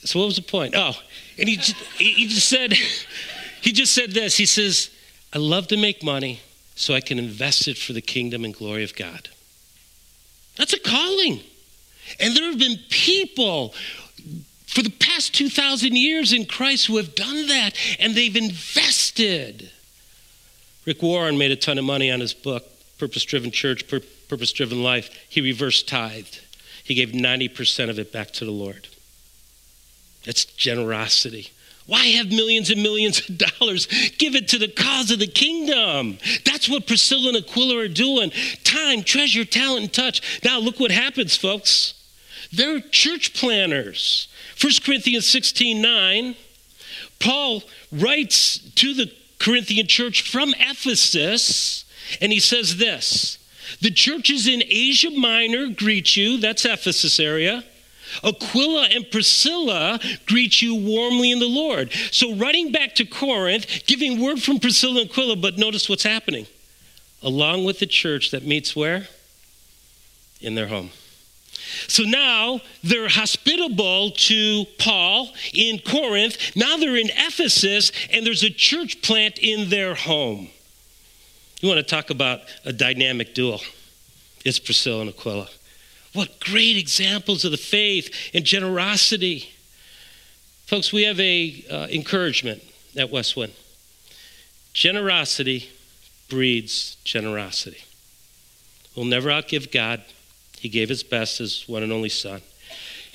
so 0.05 0.19
what 0.19 0.27
was 0.27 0.37
the 0.37 0.43
point? 0.43 0.75
Oh, 0.77 0.95
and 1.39 1.49
he, 1.49 1.57
he 1.99 2.27
just 2.27 2.49
said, 2.49 2.73
he 3.61 3.73
just 3.73 3.93
said 3.93 4.13
this. 4.13 4.37
He 4.37 4.47
says, 4.47 4.91
I 5.35 5.39
love 5.39 5.69
to 5.69 5.77
make 5.77 6.03
money 6.03 6.41
so 6.75 6.95
I 6.95 7.01
can 7.01 7.19
invest 7.19 7.69
it 7.69 7.77
for 7.77 7.93
the 7.93 8.01
kingdom 8.01 8.45
and 8.45 8.55
glory 8.55 8.85
of 8.85 8.97
God. 8.97 9.29
That's 10.57 10.73
a 10.73 10.81
calling. 10.81 11.41
And 12.19 12.35
there 12.35 12.45
have 12.45 12.59
been 12.59 12.79
people 12.89 13.75
for 14.81 14.89
the 14.89 14.97
past 14.97 15.35
2,000 15.35 15.95
years 15.95 16.33
in 16.33 16.47
Christ 16.47 16.87
who 16.87 16.97
have 16.97 17.15
done 17.15 17.49
that, 17.49 17.73
and 17.99 18.15
they've 18.15 18.35
invested. 18.35 19.71
Rick 20.87 21.03
Warren 21.03 21.37
made 21.37 21.51
a 21.51 21.57
ton 21.57 21.77
of 21.77 21.85
money 21.85 22.11
on 22.11 22.21
his 22.21 22.33
book, 22.33 22.65
Purpose 22.97 23.25
Driven 23.25 23.51
Church, 23.51 23.87
Pur- 23.87 24.01
Purpose 24.29 24.53
Driven 24.53 24.83
Life. 24.83 25.11
He 25.29 25.43
reversed 25.43 25.87
tithed, 25.87 26.41
he 26.83 26.95
gave 26.95 27.11
90% 27.11 27.91
of 27.91 27.99
it 27.99 28.11
back 28.11 28.31
to 28.33 28.47
the 28.47 28.51
Lord. 28.51 28.89
That's 30.25 30.47
generosity. 30.47 31.51
Why 31.87 32.07
have 32.07 32.29
millions 32.29 32.71
and 32.71 32.83
millions 32.83 33.29
of 33.29 33.37
dollars? 33.37 33.87
Give 34.17 34.35
it 34.35 34.49
to 34.49 34.59
the 34.59 34.69
cause 34.69 35.11
of 35.11 35.19
the 35.19 35.27
kingdom. 35.27 36.17
That's 36.47 36.71
what 36.71 36.87
Priscilla 36.87 37.29
and 37.29 37.37
Aquila 37.37 37.77
are 37.81 37.89
doing. 37.89 38.33
Time, 38.65 39.03
treasure, 39.03 39.45
talent, 39.45 39.83
and 39.83 39.93
touch. 39.93 40.43
Now, 40.43 40.59
look 40.59 40.81
what 40.81 40.91
happens, 40.91 41.37
folks. 41.37 41.93
They're 42.51 42.81
church 42.81 43.35
planners. 43.35 44.29
1 44.61 44.73
Corinthians 44.85 45.27
16 45.27 45.81
9, 45.81 46.35
Paul 47.19 47.63
writes 47.93 48.59
to 48.59 48.95
the 48.95 49.13
Corinthian 49.39 49.87
church 49.87 50.23
from 50.31 50.55
Ephesus, 50.59 51.85
and 52.21 52.33
he 52.33 52.41
says 52.41 52.77
this 52.77 53.39
The 53.81 53.91
churches 53.91 54.47
in 54.47 54.63
Asia 54.67 55.11
Minor 55.11 55.69
greet 55.69 56.17
you, 56.17 56.39
that's 56.39 56.65
Ephesus 56.65 57.19
area. 57.19 57.65
Aquila 58.25 58.87
and 58.87 59.09
Priscilla 59.11 60.01
greet 60.27 60.61
you 60.61 60.75
warmly 60.75 61.31
in 61.31 61.39
the 61.39 61.47
Lord. 61.49 61.93
So, 62.11 62.35
writing 62.35 62.73
back 62.73 62.97
to 62.97 63.05
Corinth, 63.05 63.87
giving 63.87 64.21
word 64.21 64.43
from 64.43 64.59
Priscilla 64.59 65.03
and 65.03 65.11
Aquila, 65.11 65.37
but 65.37 65.59
notice 65.59 65.89
what's 65.89 66.03
happening. 66.03 66.47
Along 67.23 67.65
with 67.65 67.79
the 67.79 67.87
church 67.87 68.31
that 68.33 68.45
meets 68.45 68.75
where? 68.75 69.07
In 70.41 70.55
their 70.55 70.69
home. 70.69 70.91
So 71.89 72.03
now 72.03 72.61
they're 72.83 73.09
hospitable 73.09 74.11
to 74.13 74.65
Paul 74.79 75.33
in 75.53 75.79
Corinth. 75.79 76.57
Now 76.57 76.77
they're 76.77 76.97
in 76.97 77.11
Ephesus, 77.11 77.93
and 78.13 78.27
there's 78.27 78.43
a 78.43 78.51
church 78.51 79.03
plant 79.03 79.39
in 79.39 79.71
their 79.71 79.95
home. 79.95 80.49
You 81.61 81.69
want 81.69 81.79
to 81.79 81.83
talk 81.83 82.11
about 82.11 82.41
a 82.65 82.73
dynamic 82.73 83.35
duo? 83.35 83.59
It's 84.45 84.59
Priscilla 84.59 85.03
and 85.03 85.11
Aquila. 85.11 85.49
What 86.13 86.41
great 86.41 86.77
examples 86.77 87.45
of 87.45 87.51
the 87.51 87.57
faith 87.57 88.31
and 88.35 88.45
generosity. 88.45 89.51
Folks, 90.67 90.93
we 90.93 91.03
have 91.05 91.21
a 91.21 91.65
uh, 91.71 91.87
encouragement 91.91 92.63
at 92.97 93.11
Westwind. 93.11 93.53
Generosity 94.73 95.71
breeds 96.29 96.97
generosity. 97.05 97.85
We'll 98.97 99.05
never 99.05 99.29
outgive 99.29 99.71
God. 99.71 100.03
He 100.61 100.69
gave 100.69 100.91
his 100.91 101.03
best, 101.03 101.39
his 101.39 101.65
one 101.67 101.83
and 101.83 101.91
only 101.91 102.11
son. 102.11 102.43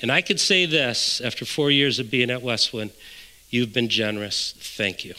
And 0.02 0.10
I 0.10 0.20
could 0.20 0.40
say 0.40 0.66
this 0.66 1.20
after 1.20 1.44
four 1.44 1.70
years 1.70 2.00
of 2.00 2.10
being 2.10 2.28
at 2.28 2.42
Westwind 2.42 2.90
you've 3.48 3.72
been 3.72 3.88
generous. 3.88 4.54
Thank 4.58 5.04
you. 5.04 5.14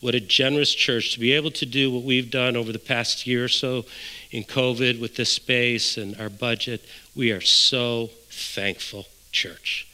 What 0.00 0.14
a 0.14 0.20
generous 0.20 0.74
church 0.74 1.12
to 1.12 1.20
be 1.20 1.32
able 1.32 1.50
to 1.50 1.66
do 1.66 1.90
what 1.90 2.02
we've 2.02 2.30
done 2.30 2.56
over 2.56 2.72
the 2.72 2.78
past 2.78 3.26
year 3.26 3.44
or 3.44 3.48
so 3.48 3.84
in 4.30 4.44
COVID 4.44 4.98
with 4.98 5.16
this 5.16 5.30
space 5.30 5.98
and 5.98 6.18
our 6.18 6.30
budget. 6.30 6.82
We 7.14 7.32
are 7.32 7.42
so 7.42 8.08
thankful, 8.30 9.06
church. 9.30 9.86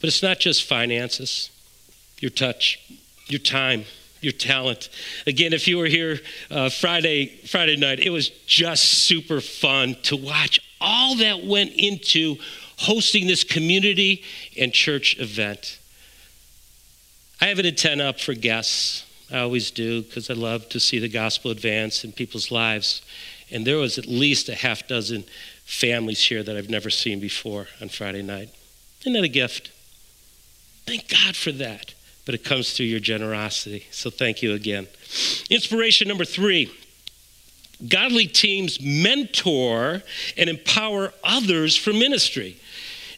But 0.00 0.08
it's 0.08 0.22
not 0.22 0.38
just 0.38 0.66
finances, 0.66 1.50
your 2.20 2.30
touch, 2.30 2.80
your 3.26 3.40
time 3.40 3.84
your 4.22 4.32
talent. 4.32 4.90
Again, 5.26 5.54
if 5.54 5.66
you 5.66 5.78
were 5.78 5.86
here 5.86 6.20
uh, 6.50 6.68
Friday 6.68 7.40
Friday 7.46 7.76
night, 7.76 8.00
it 8.00 8.10
was 8.10 8.28
just 8.46 8.84
super 8.84 9.40
fun 9.40 9.96
to 10.02 10.14
watch 10.16 10.60
all 10.80 11.16
that 11.16 11.44
went 11.44 11.72
into 11.72 12.36
hosting 12.78 13.26
this 13.26 13.44
community 13.44 14.22
and 14.58 14.72
church 14.72 15.18
event. 15.18 15.78
I 17.40 17.46
have 17.46 17.58
an 17.58 17.66
antenna 17.66 18.04
up 18.04 18.20
for 18.20 18.34
guests. 18.34 19.06
I 19.30 19.38
always 19.38 19.70
do 19.70 20.02
because 20.02 20.30
I 20.30 20.34
love 20.34 20.68
to 20.70 20.80
see 20.80 20.98
the 20.98 21.08
gospel 21.08 21.50
advance 21.50 22.04
in 22.04 22.12
people's 22.12 22.50
lives. 22.50 23.02
And 23.50 23.66
there 23.66 23.76
was 23.76 23.98
at 23.98 24.06
least 24.06 24.48
a 24.48 24.54
half 24.54 24.86
dozen 24.88 25.24
families 25.64 26.22
here 26.24 26.42
that 26.42 26.56
I've 26.56 26.70
never 26.70 26.90
seen 26.90 27.20
before 27.20 27.68
on 27.80 27.88
Friday 27.88 28.22
night. 28.22 28.50
Isn't 29.00 29.12
that 29.14 29.24
a 29.24 29.28
gift? 29.28 29.70
Thank 30.86 31.08
God 31.08 31.36
for 31.36 31.52
that 31.52 31.94
but 32.30 32.34
it 32.36 32.44
comes 32.44 32.72
through 32.72 32.86
your 32.86 33.00
generosity. 33.00 33.86
So 33.90 34.08
thank 34.08 34.40
you 34.40 34.52
again. 34.52 34.86
Inspiration 35.50 36.06
number 36.06 36.24
three 36.24 36.70
godly 37.88 38.26
teams 38.26 38.80
mentor 38.80 40.02
and 40.36 40.50
empower 40.50 41.12
others 41.24 41.76
for 41.76 41.92
ministry. 41.92 42.56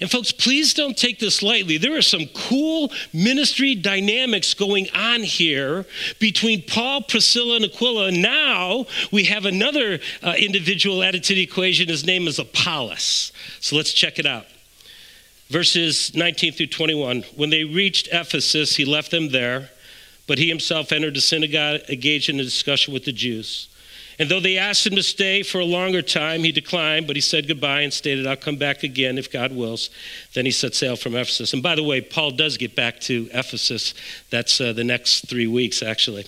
And 0.00 0.10
folks, 0.10 0.32
please 0.32 0.74
don't 0.74 0.96
take 0.96 1.20
this 1.20 1.44
lightly. 1.44 1.78
There 1.78 1.96
are 1.96 2.02
some 2.02 2.26
cool 2.34 2.90
ministry 3.12 3.76
dynamics 3.76 4.52
going 4.52 4.88
on 4.96 5.20
here 5.22 5.86
between 6.18 6.62
Paul, 6.62 7.02
Priscilla, 7.02 7.56
and 7.56 7.64
Aquila. 7.66 8.10
Now 8.10 8.86
we 9.12 9.24
have 9.24 9.44
another 9.44 10.00
uh, 10.22 10.34
individual 10.36 11.04
added 11.04 11.22
to 11.24 11.34
the 11.34 11.42
equation. 11.42 11.88
His 11.88 12.04
name 12.04 12.26
is 12.26 12.40
Apollos. 12.40 13.30
So 13.60 13.76
let's 13.76 13.92
check 13.92 14.18
it 14.18 14.26
out 14.26 14.46
verses 15.52 16.14
19 16.14 16.54
through 16.54 16.66
21. 16.68 17.24
When 17.36 17.50
they 17.50 17.62
reached 17.62 18.08
Ephesus, 18.10 18.74
he 18.74 18.86
left 18.86 19.10
them 19.10 19.28
there, 19.28 19.68
but 20.26 20.38
he 20.38 20.48
himself 20.48 20.90
entered 20.92 21.14
the 21.14 21.20
synagogue, 21.20 21.82
engaged 21.90 22.30
in 22.30 22.40
a 22.40 22.42
discussion 22.42 22.94
with 22.94 23.04
the 23.04 23.12
Jews. 23.12 23.68
And 24.18 24.28
though 24.28 24.40
they 24.40 24.58
asked 24.58 24.86
him 24.86 24.96
to 24.96 25.02
stay 25.02 25.42
for 25.42 25.58
a 25.58 25.64
longer 25.64 26.02
time, 26.02 26.44
he 26.44 26.52
declined, 26.52 27.06
but 27.06 27.16
he 27.16 27.22
said 27.22 27.48
goodbye 27.48 27.80
and 27.80 27.92
stated, 27.92 28.26
I'll 28.26 28.36
come 28.36 28.56
back 28.56 28.82
again 28.82 29.18
if 29.18 29.30
God 29.30 29.52
wills. 29.52 29.90
Then 30.34 30.44
he 30.44 30.50
set 30.50 30.74
sail 30.74 30.96
from 30.96 31.14
Ephesus. 31.14 31.52
And 31.52 31.62
by 31.62 31.74
the 31.74 31.82
way, 31.82 32.00
Paul 32.00 32.32
does 32.32 32.56
get 32.56 32.76
back 32.76 33.00
to 33.00 33.28
Ephesus. 33.32 33.94
That's 34.30 34.60
uh, 34.60 34.72
the 34.72 34.84
next 34.84 35.28
three 35.28 35.46
weeks, 35.46 35.82
actually. 35.82 36.26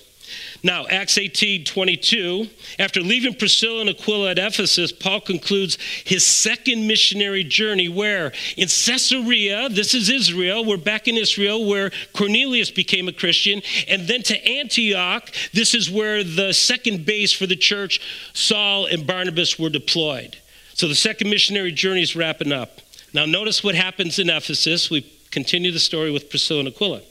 Now, 0.65 0.87
Acts 0.87 1.19
18 1.19 1.65
22, 1.67 2.49
after 2.79 3.03
leaving 3.03 3.35
Priscilla 3.35 3.83
and 3.83 3.91
Aquila 3.91 4.31
at 4.31 4.39
Ephesus, 4.39 4.93
Paul 4.93 5.21
concludes 5.21 5.77
his 6.05 6.25
second 6.25 6.87
missionary 6.87 7.45
journey 7.45 7.89
where? 7.91 8.33
In 8.57 8.69
Caesarea, 8.69 9.69
this 9.69 9.93
is 9.93 10.09
Israel, 10.09 10.65
we're 10.65 10.79
back 10.79 11.07
in 11.07 11.19
Israel 11.19 11.67
where 11.67 11.91
Cornelius 12.15 12.71
became 12.71 13.09
a 13.09 13.13
Christian, 13.13 13.61
and 13.89 14.09
then 14.09 14.23
to 14.23 14.49
Antioch, 14.49 15.31
this 15.53 15.75
is 15.75 15.91
where 15.91 16.25
the 16.25 16.55
second 16.55 17.05
base 17.05 17.33
for 17.33 17.47
the 17.47 17.57
church, 17.57 18.01
Saul 18.33 18.87
and 18.87 19.07
Barnabas 19.07 19.59
were 19.59 19.71
deployed. 19.71 20.39
So 20.73 20.89
the 20.89 20.95
second 20.95 21.29
missionary 21.29 21.73
journey 21.73 22.03
is 22.03 22.17
wrapping 22.17 22.53
up. 22.53 22.81
Now, 23.13 23.27
notice 23.27 23.63
what 23.63 23.75
happens 23.75 24.19
in 24.19 24.31
Ephesus. 24.31 24.89
We 24.89 25.03
continue 25.31 25.71
the 25.71 25.79
story 25.79 26.11
with 26.11 26.31
Priscilla 26.31 26.61
and 26.61 26.69
Aquila, 26.69 27.03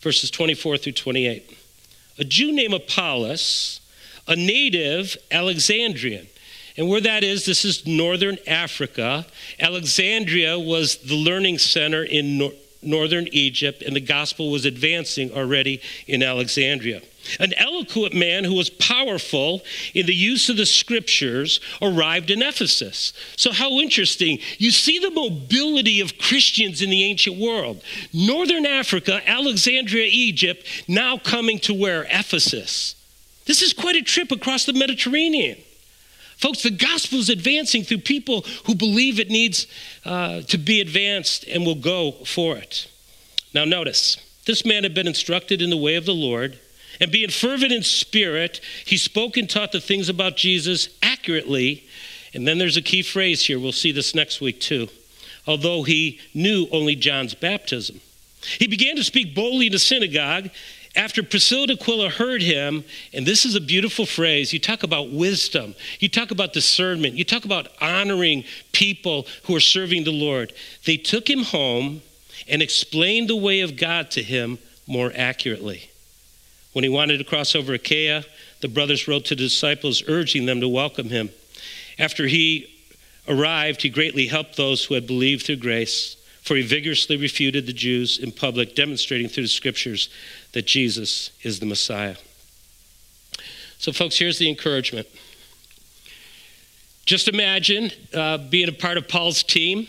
verses 0.00 0.30
24 0.30 0.78
through 0.78 0.92
28 0.92 1.55
a 2.18 2.24
Jew 2.24 2.52
named 2.52 2.74
Apollos, 2.74 3.80
a 4.26 4.36
native 4.36 5.16
Alexandrian. 5.30 6.26
And 6.76 6.88
where 6.88 7.00
that 7.00 7.24
is, 7.24 7.46
this 7.46 7.64
is 7.64 7.86
northern 7.86 8.38
Africa. 8.46 9.26
Alexandria 9.58 10.58
was 10.58 10.98
the 10.98 11.14
learning 11.14 11.58
center 11.58 12.02
in 12.02 12.38
no- 12.38 12.52
northern 12.82 13.28
Egypt, 13.32 13.82
and 13.82 13.94
the 13.94 14.00
gospel 14.00 14.50
was 14.50 14.64
advancing 14.64 15.32
already 15.32 15.80
in 16.06 16.22
Alexandria. 16.22 17.02
An 17.40 17.52
eloquent 17.54 18.14
man 18.14 18.44
who 18.44 18.54
was 18.54 18.70
powerful 18.70 19.62
in 19.94 20.06
the 20.06 20.14
use 20.14 20.48
of 20.48 20.56
the 20.56 20.66
scriptures 20.66 21.60
arrived 21.82 22.30
in 22.30 22.42
Ephesus. 22.42 23.12
So, 23.36 23.52
how 23.52 23.78
interesting. 23.80 24.38
You 24.58 24.70
see 24.70 24.98
the 24.98 25.10
mobility 25.10 26.00
of 26.00 26.18
Christians 26.18 26.82
in 26.82 26.90
the 26.90 27.04
ancient 27.04 27.36
world. 27.36 27.82
Northern 28.12 28.64
Africa, 28.64 29.20
Alexandria, 29.28 30.08
Egypt, 30.10 30.66
now 30.86 31.18
coming 31.18 31.58
to 31.60 31.74
where? 31.74 32.06
Ephesus. 32.10 32.94
This 33.46 33.62
is 33.62 33.72
quite 33.72 33.96
a 33.96 34.02
trip 34.02 34.30
across 34.30 34.64
the 34.64 34.72
Mediterranean. 34.72 35.58
Folks, 36.36 36.62
the 36.62 36.70
gospel 36.70 37.18
is 37.18 37.30
advancing 37.30 37.82
through 37.82 37.98
people 37.98 38.44
who 38.66 38.74
believe 38.74 39.18
it 39.18 39.30
needs 39.30 39.66
uh, 40.04 40.42
to 40.42 40.58
be 40.58 40.80
advanced 40.80 41.44
and 41.44 41.64
will 41.64 41.74
go 41.74 42.12
for 42.12 42.56
it. 42.56 42.90
Now, 43.54 43.64
notice 43.64 44.18
this 44.44 44.64
man 44.64 44.82
had 44.82 44.94
been 44.94 45.06
instructed 45.06 45.62
in 45.62 45.70
the 45.70 45.76
way 45.76 45.96
of 45.96 46.04
the 46.04 46.14
Lord 46.14 46.58
and 47.00 47.12
being 47.12 47.30
fervent 47.30 47.72
in 47.72 47.82
spirit, 47.82 48.60
he 48.84 48.96
spoke 48.96 49.36
and 49.36 49.48
taught 49.48 49.72
the 49.72 49.80
things 49.80 50.08
about 50.08 50.36
Jesus 50.36 50.88
accurately. 51.02 51.84
And 52.34 52.46
then 52.46 52.58
there's 52.58 52.76
a 52.76 52.82
key 52.82 53.02
phrase 53.02 53.44
here. 53.44 53.58
We'll 53.58 53.72
see 53.72 53.92
this 53.92 54.14
next 54.14 54.40
week 54.40 54.60
too. 54.60 54.88
Although 55.46 55.82
he 55.82 56.20
knew 56.34 56.66
only 56.72 56.96
John's 56.96 57.34
baptism, 57.34 58.00
he 58.58 58.66
began 58.66 58.96
to 58.96 59.04
speak 59.04 59.34
boldly 59.34 59.66
in 59.66 59.72
the 59.72 59.78
synagogue. 59.78 60.50
After 60.96 61.22
Priscilla 61.22 61.64
and 61.64 61.72
Aquila 61.72 62.08
heard 62.08 62.40
him, 62.40 62.82
and 63.12 63.26
this 63.26 63.44
is 63.44 63.54
a 63.54 63.60
beautiful 63.60 64.06
phrase, 64.06 64.54
you 64.54 64.58
talk 64.58 64.82
about 64.82 65.10
wisdom, 65.10 65.74
you 66.00 66.08
talk 66.08 66.30
about 66.30 66.54
discernment, 66.54 67.14
you 67.14 67.24
talk 67.24 67.44
about 67.44 67.68
honoring 67.82 68.44
people 68.72 69.26
who 69.44 69.54
are 69.54 69.60
serving 69.60 70.04
the 70.04 70.10
Lord. 70.10 70.54
They 70.86 70.96
took 70.96 71.28
him 71.28 71.42
home 71.42 72.00
and 72.48 72.62
explained 72.62 73.28
the 73.28 73.36
way 73.36 73.60
of 73.60 73.76
God 73.76 74.10
to 74.12 74.22
him 74.22 74.58
more 74.86 75.12
accurately. 75.14 75.90
When 76.72 76.82
he 76.82 76.88
wanted 76.88 77.18
to 77.18 77.24
cross 77.24 77.54
over 77.54 77.74
Achaia, 77.74 78.24
the 78.60 78.68
brothers 78.68 79.06
wrote 79.06 79.26
to 79.26 79.34
the 79.34 79.42
disciples 79.44 80.02
urging 80.08 80.46
them 80.46 80.60
to 80.60 80.68
welcome 80.68 81.10
him. 81.10 81.28
After 81.98 82.26
he 82.26 82.72
arrived, 83.28 83.82
he 83.82 83.90
greatly 83.90 84.28
helped 84.28 84.56
those 84.56 84.84
who 84.84 84.94
had 84.94 85.06
believed 85.06 85.44
through 85.44 85.56
grace, 85.56 86.16
for 86.42 86.54
he 86.54 86.62
vigorously 86.62 87.16
refuted 87.16 87.66
the 87.66 87.72
Jews 87.72 88.18
in 88.18 88.30
public, 88.30 88.74
demonstrating 88.74 89.28
through 89.28 89.44
the 89.44 89.48
scriptures 89.48 90.08
that 90.56 90.64
Jesus 90.64 91.32
is 91.42 91.60
the 91.60 91.66
Messiah. 91.66 92.16
So, 93.76 93.92
folks, 93.92 94.18
here's 94.18 94.38
the 94.38 94.48
encouragement. 94.48 95.06
Just 97.04 97.28
imagine 97.28 97.90
uh, 98.14 98.38
being 98.38 98.70
a 98.70 98.72
part 98.72 98.96
of 98.96 99.06
Paul's 99.06 99.42
team. 99.42 99.86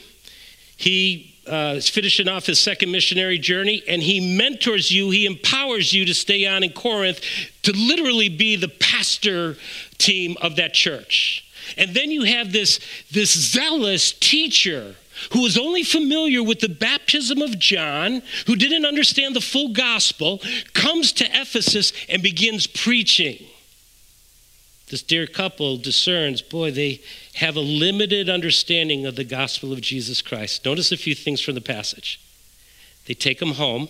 He 0.75 1.37
uh, 1.47 1.75
is 1.77 1.87
finishing 1.87 2.27
off 2.27 2.47
his 2.47 2.59
second 2.59 2.91
missionary 2.91 3.37
journey, 3.37 3.81
and 3.87 4.03
he 4.03 4.35
mentors 4.35 4.91
you, 4.91 5.09
he 5.09 5.25
empowers 5.25 5.93
you 5.93 6.03
to 6.03 6.13
stay 6.13 6.45
on 6.45 6.63
in 6.63 6.73
Corinth 6.73 7.21
to 7.61 7.71
literally 7.71 8.27
be 8.27 8.57
the 8.57 8.67
pastor 8.67 9.55
team 9.97 10.35
of 10.41 10.57
that 10.57 10.73
church. 10.73 11.45
And 11.77 11.93
then 11.93 12.11
you 12.11 12.23
have 12.23 12.51
this, 12.51 12.81
this 13.09 13.31
zealous 13.31 14.11
teacher 14.11 14.95
who 15.31 15.41
was 15.41 15.57
only 15.57 15.83
familiar 15.83 16.43
with 16.43 16.59
the 16.59 16.69
baptism 16.69 17.41
of 17.41 17.59
John, 17.59 18.21
who 18.45 18.55
didn't 18.55 18.85
understand 18.85 19.35
the 19.35 19.41
full 19.41 19.69
gospel, 19.69 20.41
comes 20.73 21.11
to 21.13 21.25
Ephesus 21.25 21.93
and 22.09 22.21
begins 22.21 22.67
preaching. 22.67 23.45
This 24.89 25.01
dear 25.01 25.27
couple 25.27 25.77
discerns, 25.77 26.41
boy, 26.41 26.71
they 26.71 27.01
have 27.35 27.57
a 27.57 27.61
limited 27.61 28.29
understanding 28.29 29.05
of 29.05 29.15
the 29.17 29.25
gospel 29.25 29.73
of 29.73 29.81
Jesus 29.81 30.21
Christ. 30.21 30.63
Notice 30.63 30.91
a 30.91 30.97
few 30.97 31.13
things 31.13 31.41
from 31.41 31.55
the 31.55 31.61
passage. 31.61 32.21
They 33.05 33.13
take 33.13 33.41
him 33.41 33.53
home 33.53 33.89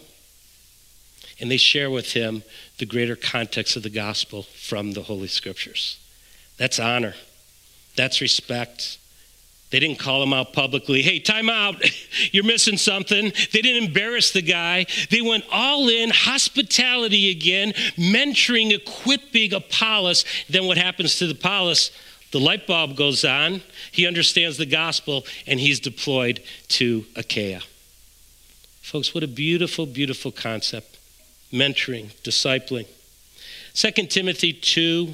and 1.39 1.51
they 1.51 1.57
share 1.57 1.91
with 1.91 2.13
him 2.13 2.43
the 2.79 2.85
greater 2.85 3.15
context 3.15 3.75
of 3.75 3.83
the 3.83 3.89
gospel 3.89 4.43
from 4.43 4.93
the 4.93 5.03
Holy 5.03 5.27
Scriptures. 5.27 5.99
That's 6.57 6.79
honor, 6.79 7.13
that's 7.95 8.19
respect, 8.19 8.97
they 9.69 9.79
didn't 9.79 9.99
call 9.99 10.23
him 10.23 10.33
out 10.33 10.53
publicly. 10.53 11.01
Hey, 11.01 11.19
time 11.19 11.49
out. 11.49 11.75
You're 12.31 12.45
missing 12.45 12.77
something. 12.77 13.33
They 13.51 13.61
didn't 13.61 13.83
embarrass 13.85 14.31
the 14.31 14.41
guy. 14.41 14.85
They 15.09 15.21
went 15.21 15.43
all 15.51 15.89
in, 15.89 16.09
hospitality 16.09 17.29
again, 17.31 17.73
mentoring, 17.97 18.71
equipping 18.71 19.53
Apollos. 19.53 20.23
Then 20.49 20.67
what 20.67 20.77
happens 20.77 21.17
to 21.17 21.27
the 21.27 21.33
Apollos? 21.33 21.91
The 22.31 22.39
light 22.39 22.65
bulb 22.65 22.95
goes 22.95 23.25
on. 23.25 23.61
He 23.91 24.07
understands 24.07 24.57
the 24.57 24.65
gospel 24.65 25.25
and 25.45 25.59
he's 25.59 25.79
deployed 25.79 26.41
to 26.69 27.05
Achaia. 27.15 27.61
Folks, 28.81 29.13
what 29.13 29.23
a 29.23 29.27
beautiful, 29.27 29.85
beautiful 29.85 30.31
concept. 30.31 30.97
Mentoring, 31.51 32.13
discipling. 32.23 32.87
2 33.73 33.91
Timothy 34.07 34.53
2 34.53 35.13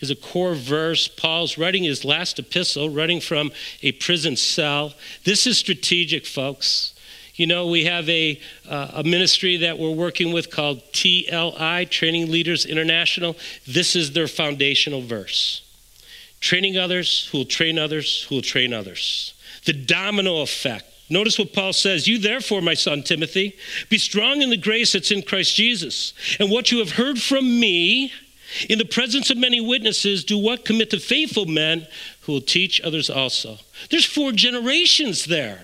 is 0.00 0.10
a 0.10 0.16
core 0.16 0.54
verse. 0.54 1.08
Paul's 1.08 1.56
writing 1.58 1.84
his 1.84 2.04
last 2.04 2.38
epistle, 2.38 2.90
writing 2.90 3.20
from 3.20 3.52
a 3.82 3.92
prison 3.92 4.36
cell. 4.36 4.94
This 5.24 5.46
is 5.46 5.58
strategic, 5.58 6.26
folks. 6.26 6.94
You 7.34 7.46
know, 7.46 7.66
we 7.66 7.84
have 7.84 8.08
a, 8.08 8.40
uh, 8.68 8.90
a 8.94 9.04
ministry 9.04 9.56
that 9.58 9.78
we're 9.78 9.90
working 9.90 10.32
with 10.32 10.50
called 10.50 10.82
TLI, 10.92 11.90
Training 11.90 12.30
Leaders 12.30 12.64
International. 12.64 13.36
This 13.66 13.96
is 13.96 14.12
their 14.12 14.28
foundational 14.28 15.02
verse 15.02 15.62
training 16.44 16.76
others 16.76 17.26
who 17.32 17.38
will 17.38 17.44
train 17.46 17.78
others 17.78 18.24
who 18.24 18.34
will 18.34 18.42
train 18.42 18.74
others. 18.74 19.32
The 19.64 19.72
domino 19.72 20.42
effect. 20.42 20.84
Notice 21.08 21.38
what 21.38 21.54
Paul 21.54 21.72
says 21.72 22.06
You, 22.06 22.18
therefore, 22.18 22.60
my 22.60 22.74
son 22.74 23.02
Timothy, 23.02 23.56
be 23.88 23.96
strong 23.96 24.42
in 24.42 24.50
the 24.50 24.58
grace 24.58 24.92
that's 24.92 25.10
in 25.10 25.22
Christ 25.22 25.56
Jesus. 25.56 26.12
And 26.38 26.50
what 26.50 26.70
you 26.70 26.78
have 26.80 26.92
heard 26.92 27.18
from 27.18 27.58
me, 27.58 28.12
in 28.68 28.78
the 28.78 28.84
presence 28.84 29.30
of 29.30 29.38
many 29.38 29.60
witnesses, 29.60 30.24
do 30.24 30.38
what? 30.38 30.64
Commit 30.64 30.90
to 30.90 30.98
faithful 30.98 31.46
men 31.46 31.86
who 32.22 32.32
will 32.32 32.40
teach 32.40 32.80
others 32.82 33.10
also. 33.10 33.58
There's 33.90 34.04
four 34.04 34.32
generations 34.32 35.24
there. 35.24 35.60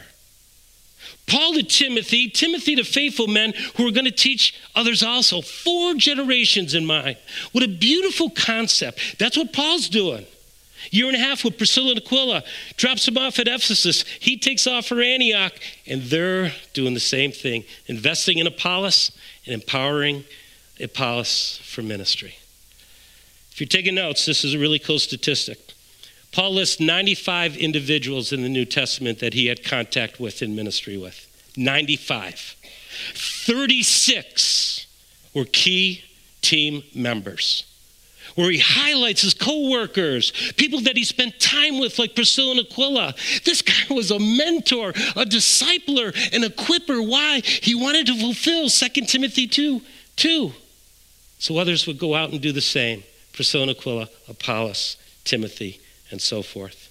Paul 1.26 1.54
to 1.54 1.62
Timothy, 1.62 2.28
Timothy 2.28 2.74
to 2.76 2.84
faithful 2.84 3.28
men 3.28 3.52
who 3.76 3.86
are 3.86 3.92
going 3.92 4.04
to 4.04 4.10
teach 4.10 4.60
others 4.74 5.02
also. 5.02 5.40
Four 5.40 5.94
generations 5.94 6.74
in 6.74 6.84
mind. 6.84 7.16
What 7.52 7.62
a 7.62 7.68
beautiful 7.68 8.30
concept. 8.30 9.18
That's 9.18 9.36
what 9.36 9.52
Paul's 9.52 9.88
doing. 9.88 10.26
Year 10.90 11.06
and 11.06 11.16
a 11.16 11.20
half 11.20 11.44
with 11.44 11.56
Priscilla 11.58 11.90
and 11.90 12.00
Aquila, 12.00 12.42
drops 12.76 13.06
them 13.06 13.18
off 13.18 13.38
at 13.38 13.46
Ephesus. 13.46 14.02
He 14.18 14.38
takes 14.38 14.66
off 14.66 14.86
for 14.86 15.00
Antioch, 15.00 15.52
and 15.86 16.02
they're 16.02 16.52
doing 16.72 16.94
the 16.94 17.00
same 17.00 17.32
thing, 17.32 17.64
investing 17.86 18.38
in 18.38 18.46
Apollos 18.46 19.12
and 19.44 19.54
empowering 19.54 20.24
Apollos 20.80 21.60
for 21.62 21.82
ministry. 21.82 22.34
If 23.60 23.74
you're 23.74 23.82
taking 23.82 23.96
notes, 23.96 24.24
this 24.24 24.42
is 24.42 24.54
a 24.54 24.58
really 24.58 24.78
cool 24.78 24.98
statistic. 24.98 25.74
Paul 26.32 26.54
lists 26.54 26.80
95 26.80 27.58
individuals 27.58 28.32
in 28.32 28.42
the 28.42 28.48
New 28.48 28.64
Testament 28.64 29.18
that 29.18 29.34
he 29.34 29.48
had 29.48 29.62
contact 29.62 30.18
with 30.18 30.40
in 30.40 30.56
ministry 30.56 30.96
with. 30.96 31.26
95. 31.58 32.56
36 33.12 34.86
were 35.34 35.44
key 35.44 36.02
team 36.40 36.84
members 36.94 37.64
where 38.34 38.50
he 38.50 38.60
highlights 38.60 39.20
his 39.20 39.34
co-workers, 39.34 40.32
people 40.56 40.80
that 40.80 40.96
he 40.96 41.04
spent 41.04 41.38
time 41.38 41.78
with, 41.78 41.98
like 41.98 42.14
Priscilla 42.14 42.52
and 42.52 42.60
Aquila. 42.60 43.12
This 43.44 43.60
guy 43.60 43.94
was 43.94 44.10
a 44.10 44.18
mentor, 44.18 44.88
a 44.88 45.26
discipler, 45.26 46.14
an 46.32 46.44
equiper. 46.44 47.06
Why? 47.06 47.42
He 47.44 47.74
wanted 47.74 48.06
to 48.06 48.18
fulfill 48.18 48.70
2 48.70 48.88
Timothy 49.04 49.46
2, 49.46 49.82
2. 50.16 50.52
So 51.38 51.58
others 51.58 51.86
would 51.86 51.98
go 51.98 52.14
out 52.14 52.30
and 52.30 52.40
do 52.40 52.52
the 52.52 52.62
same. 52.62 53.02
Priscilla 53.40 53.62
and 53.62 53.70
Aquila, 53.70 54.06
Apollos, 54.28 54.98
Timothy, 55.24 55.80
and 56.10 56.20
so 56.20 56.42
forth. 56.42 56.90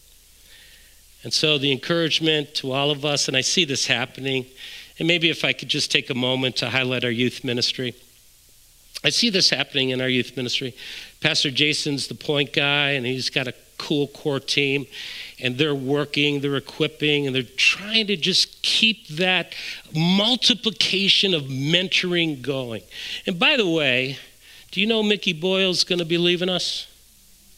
And 1.24 1.32
so 1.32 1.60
the 1.60 1.72
encouragement 1.72 2.56
to 2.56 2.72
all 2.72 2.90
of 2.90 3.06
us, 3.06 3.28
and 3.28 3.38
I 3.38 3.42
see 3.42 3.66
this 3.66 3.86
happening, 3.86 4.48
and 4.98 5.08
maybe 5.08 5.30
if 5.30 5.46
I 5.46 5.54
could 5.54 5.70
just 5.70 5.92
take 5.92 6.10
a 6.10 6.16
moment 6.16 6.56
to 6.56 6.72
highlight 6.72 7.04
our 7.04 7.12
youth 7.12 7.44
ministry. 7.44 7.94
I 9.04 9.12
see 9.12 9.30
this 9.30 9.52
happening 9.52 9.92
in 9.92 10.02
our 10.02 10.10
youth 10.10 10.36
ministry. 10.36 10.74
Pastor 11.22 11.52
Jason's 11.52 12.08
the 12.08 12.16
point 12.16 12.52
guy, 12.52 12.94
and 12.94 13.06
he's 13.06 13.30
got 13.30 13.48
a 13.48 13.54
cool 13.78 14.08
core 14.08 14.40
team, 14.40 14.88
and 15.40 15.56
they're 15.56 15.76
working, 15.76 16.40
they're 16.40 16.56
equipping, 16.56 17.28
and 17.28 17.36
they're 17.36 17.44
trying 17.44 18.08
to 18.08 18.18
just 18.18 18.64
keep 18.64 19.08
that 19.10 19.54
multiplication 19.96 21.36
of 21.36 21.44
mentoring 21.44 22.42
going. 22.42 22.82
And 23.28 23.38
by 23.38 23.56
the 23.56 23.70
way, 23.70 24.18
do 24.72 24.82
you 24.82 24.88
know 24.88 25.02
Mickey 25.02 25.34
Boyle's 25.34 25.84
going 25.84 26.00
to 26.00 26.06
be 26.06 26.18
leaving 26.18 26.50
us? 26.50 26.88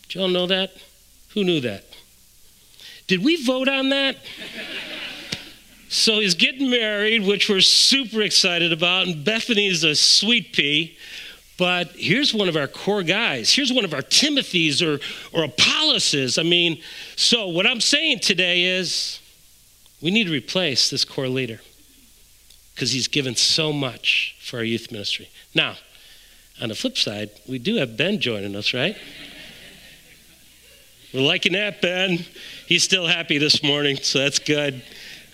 Do 0.07 0.19
you 0.19 0.23
all 0.23 0.31
know 0.31 0.47
that? 0.47 0.71
Who 1.33 1.43
knew 1.43 1.59
that? 1.61 1.85
Did 3.07 3.23
we 3.23 3.43
vote 3.43 3.67
on 3.67 3.89
that? 3.89 4.17
so 5.89 6.19
he's 6.19 6.35
getting 6.35 6.69
married, 6.69 7.25
which 7.25 7.49
we're 7.49 7.61
super 7.61 8.21
excited 8.21 8.71
about, 8.71 9.07
and 9.07 9.23
Bethany's 9.25 9.83
a 9.83 9.95
sweet 9.95 10.53
pea. 10.53 10.97
But 11.57 11.91
here's 11.91 12.33
one 12.33 12.49
of 12.49 12.55
our 12.55 12.67
core 12.67 13.03
guys. 13.03 13.53
Here's 13.53 13.71
one 13.71 13.85
of 13.85 13.93
our 13.93 14.01
Timothys 14.01 14.81
or, 14.81 14.99
or 15.37 15.43
Apolloses. 15.43 16.37
I 16.37 16.43
mean, 16.43 16.81
so 17.15 17.47
what 17.47 17.67
I'm 17.67 17.81
saying 17.81 18.19
today 18.19 18.63
is 18.63 19.19
we 20.01 20.09
need 20.09 20.25
to 20.25 20.33
replace 20.33 20.89
this 20.89 21.05
core 21.05 21.27
leader 21.27 21.59
because 22.73 22.91
he's 22.91 23.07
given 23.07 23.35
so 23.35 23.71
much 23.71 24.35
for 24.41 24.57
our 24.57 24.63
youth 24.63 24.91
ministry. 24.91 25.29
Now, 25.53 25.75
on 26.61 26.69
the 26.69 26.75
flip 26.75 26.97
side, 26.97 27.31
we 27.47 27.59
do 27.59 27.75
have 27.75 27.97
Ben 27.97 28.19
joining 28.19 28.55
us, 28.55 28.73
right? 28.73 28.95
We're 31.13 31.21
liking 31.21 31.53
that, 31.53 31.81
Ben. 31.81 32.19
He's 32.67 32.83
still 32.83 33.07
happy 33.07 33.37
this 33.37 33.63
morning, 33.63 33.97
so 33.97 34.19
that's 34.19 34.39
good. 34.39 34.81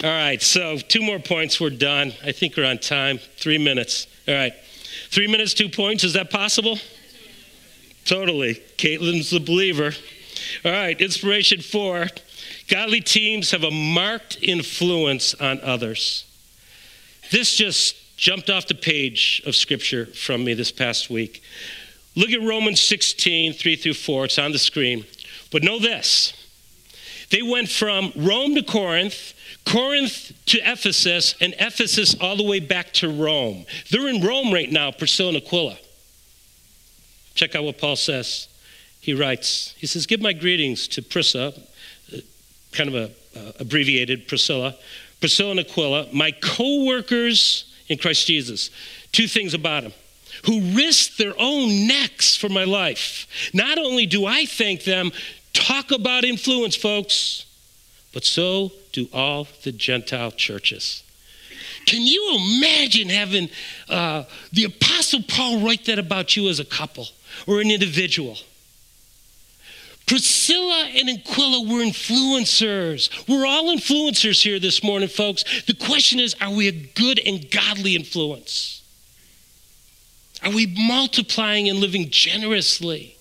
All 0.03 0.09
right, 0.09 0.41
so 0.41 0.77
two 0.77 1.01
more 1.01 1.19
points, 1.19 1.59
we're 1.59 1.69
done. 1.69 2.13
I 2.23 2.31
think 2.31 2.55
we're 2.55 2.65
on 2.65 2.77
time. 2.79 3.19
Three 3.37 3.57
minutes. 3.57 4.07
All 4.27 4.33
right. 4.33 4.53
Three 5.09 5.27
minutes, 5.27 5.53
two 5.53 5.69
points. 5.69 6.03
Is 6.03 6.13
that 6.13 6.29
possible? 6.29 6.79
Totally. 8.05 8.55
Caitlin's 8.77 9.29
the 9.29 9.39
believer. 9.39 9.91
All 10.63 10.71
right, 10.71 10.99
inspiration 10.99 11.61
four 11.61 12.07
godly 12.67 13.01
teams 13.01 13.51
have 13.51 13.63
a 13.63 13.71
marked 13.71 14.37
influence 14.41 15.33
on 15.35 15.59
others. 15.61 16.25
This 17.31 17.55
just 17.55 17.95
jumped 18.17 18.49
off 18.49 18.67
the 18.67 18.75
page 18.75 19.41
of 19.45 19.56
scripture 19.56 20.08
from 20.08 20.43
me 20.43 20.53
this 20.53 20.71
past 20.71 21.10
week. 21.10 21.43
Look 22.15 22.32
at 22.32 22.41
Romans 22.41 22.82
16, 22.82 23.53
3 23.53 23.75
through 23.75 23.93
4. 23.93 24.25
It's 24.25 24.39
on 24.39 24.51
the 24.51 24.60
screen. 24.60 25.06
But 25.51 25.63
know 25.63 25.80
this 25.80 26.34
they 27.30 27.41
went 27.41 27.69
from 27.69 28.12
Rome 28.15 28.56
to 28.56 28.63
Corinth, 28.63 29.34
Corinth 29.65 30.32
to 30.47 30.58
Ephesus, 30.60 31.36
and 31.39 31.53
Ephesus 31.60 32.15
all 32.19 32.36
the 32.36 32.43
way 32.43 32.60
back 32.60 32.93
to 32.93 33.10
Rome. 33.10 33.65
They're 33.91 34.08
in 34.08 34.21
Rome 34.21 34.53
right 34.53 34.71
now, 34.71 34.91
Priscilla 34.91 35.30
and 35.30 35.38
Aquila. 35.38 35.77
Check 37.36 37.53
out 37.53 37.63
what 37.65 37.77
Paul 37.77 37.95
says. 37.95 38.47
He 38.99 39.13
writes, 39.13 39.75
he 39.77 39.88
says, 39.88 40.06
Give 40.06 40.21
my 40.21 40.34
greetings 40.34 40.88
to 40.89 41.01
Priscilla, 41.01 41.53
uh, 42.13 42.17
kind 42.71 42.89
of 42.89 42.95
a 42.95 43.12
uh, 43.38 43.51
abbreviated 43.60 44.27
Priscilla, 44.27 44.75
Priscilla 45.19 45.51
and 45.51 45.60
Aquila, 45.60 46.08
my 46.13 46.32
co 46.32 46.86
workers 46.86 47.66
in 47.88 47.97
Christ 47.97 48.28
Jesus. 48.28 48.69
Two 49.12 49.28
things 49.28 49.54
about 49.54 49.84
them 49.84 49.93
who 50.45 50.62
risked 50.76 51.17
their 51.17 51.34
own 51.39 51.88
necks 51.88 52.36
for 52.36 52.50
my 52.50 52.63
life. 52.63 53.28
Not 53.54 53.78
only 53.78 54.06
do 54.06 54.26
I 54.26 54.45
thank 54.45 54.84
them, 54.84 55.12
talk 55.54 55.91
about 55.91 56.26
influence, 56.26 56.76
folks 56.76 57.45
but 58.17 58.26
so 58.26 58.71
do 58.93 59.08
all 59.13 59.47
the 59.63 59.71
Gentile 59.71 60.32
churches. 60.32 61.04
Can 61.86 62.02
you 62.02 62.36
imagine 62.36 63.10
having 63.10 63.47
uh, 63.88 64.23
the 64.52 64.63
Apostle 64.63 65.21
Paul 65.28 65.60
write 65.60 65.86
that 65.86 66.00
about 66.00 66.36
you 66.36 66.50
as 66.50 66.60
a 66.60 66.65
couple 66.65 67.08
or 67.45 67.62
an 67.62 67.69
individual? 67.69 68.38
Priscilla 70.07 70.89
and 70.95 71.09
Aquila 71.09 71.69
were 71.69 71.83
influencers. 71.83 73.27
We're 73.27 73.45
all 73.45 73.65
influencers 73.65 74.41
here 74.41 74.57
this 74.57 74.81
morning, 74.81 75.09
folks. 75.09 75.43
The 75.63 75.73
question 75.73 76.19
is 76.19 76.35
are 76.39 76.49
we 76.49 76.67
a 76.69 76.71
good 76.71 77.19
and 77.19 77.51
godly 77.51 77.95
influence? 77.95 78.81
Are 80.43 80.51
we 80.51 80.65
multiplying 80.65 81.67
and 81.67 81.79
living 81.79 82.09
generously? 82.09 83.17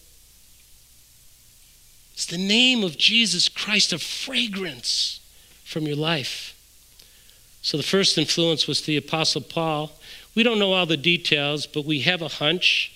Is 2.16 2.26
the 2.26 2.38
name 2.38 2.84
of 2.84 2.96
Jesus 2.96 3.48
Christ 3.48 3.92
a 3.92 3.98
fragrance 3.98 5.20
from 5.64 5.86
your 5.86 5.96
life? 5.96 6.54
So 7.62 7.76
the 7.76 7.82
first 7.82 8.16
influence 8.16 8.68
was 8.68 8.82
the 8.82 8.96
Apostle 8.96 9.40
Paul. 9.40 9.90
We 10.36 10.44
don't 10.44 10.60
know 10.60 10.72
all 10.72 10.86
the 10.86 10.96
details, 10.96 11.66
but 11.66 11.84
we 11.84 12.00
have 12.00 12.22
a 12.22 12.28
hunch. 12.28 12.95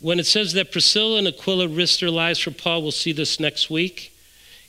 When 0.00 0.20
it 0.20 0.26
says 0.26 0.52
that 0.52 0.70
Priscilla 0.70 1.18
and 1.18 1.26
Aquila 1.26 1.68
risked 1.68 2.00
their 2.00 2.10
lives 2.10 2.38
for 2.38 2.52
Paul, 2.52 2.82
we'll 2.82 2.92
see 2.92 3.12
this 3.12 3.40
next 3.40 3.68
week. 3.68 4.12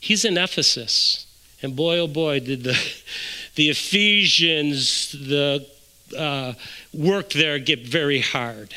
He's 0.00 0.24
in 0.24 0.36
Ephesus. 0.36 1.26
And 1.62 1.76
boy, 1.76 1.98
oh 1.98 2.08
boy, 2.08 2.40
did 2.40 2.64
the, 2.64 2.78
the 3.54 3.70
Ephesians, 3.70 5.12
the 5.12 5.66
uh, 6.16 6.54
work 6.92 7.30
there 7.30 7.58
get 7.58 7.86
very 7.86 8.20
hard. 8.20 8.74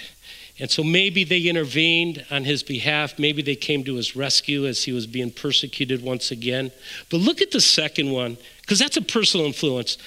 And 0.60 0.70
so 0.70 0.84
maybe 0.84 1.24
they 1.24 1.42
intervened 1.42 2.26
on 2.30 2.44
his 2.44 2.62
behalf. 2.62 3.18
Maybe 3.18 3.42
they 3.42 3.56
came 3.56 3.84
to 3.86 3.96
his 3.96 4.16
rescue 4.16 4.68
as 4.68 4.84
he 4.84 4.92
was 4.92 5.08
being 5.08 5.32
persecuted 5.32 6.04
once 6.04 6.30
again. 6.30 6.72
But 7.10 7.18
look 7.18 7.42
at 7.42 7.52
the 7.52 7.62
second 7.62 8.12
one, 8.12 8.38
because 8.62 8.78
that's 8.78 8.98
a 8.98 9.02
personal 9.02 9.48
influence. 9.48 9.98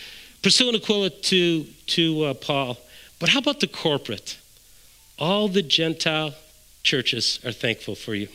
Priscilla 0.42 0.74
and 0.74 0.82
Aquila 0.82 1.11
to, 1.11 1.64
to 1.64 2.24
uh, 2.24 2.35
Paul. 2.35 2.78
But 3.18 3.30
how 3.30 3.40
about 3.40 3.59
the 3.59 3.66
corporate? 3.66 4.38
All 5.18 5.48
the 5.48 5.62
Gentile 5.62 6.35
churches 6.83 7.40
are 7.44 7.52
thankful 7.52 7.94
for 7.94 8.14
you. 8.14 8.29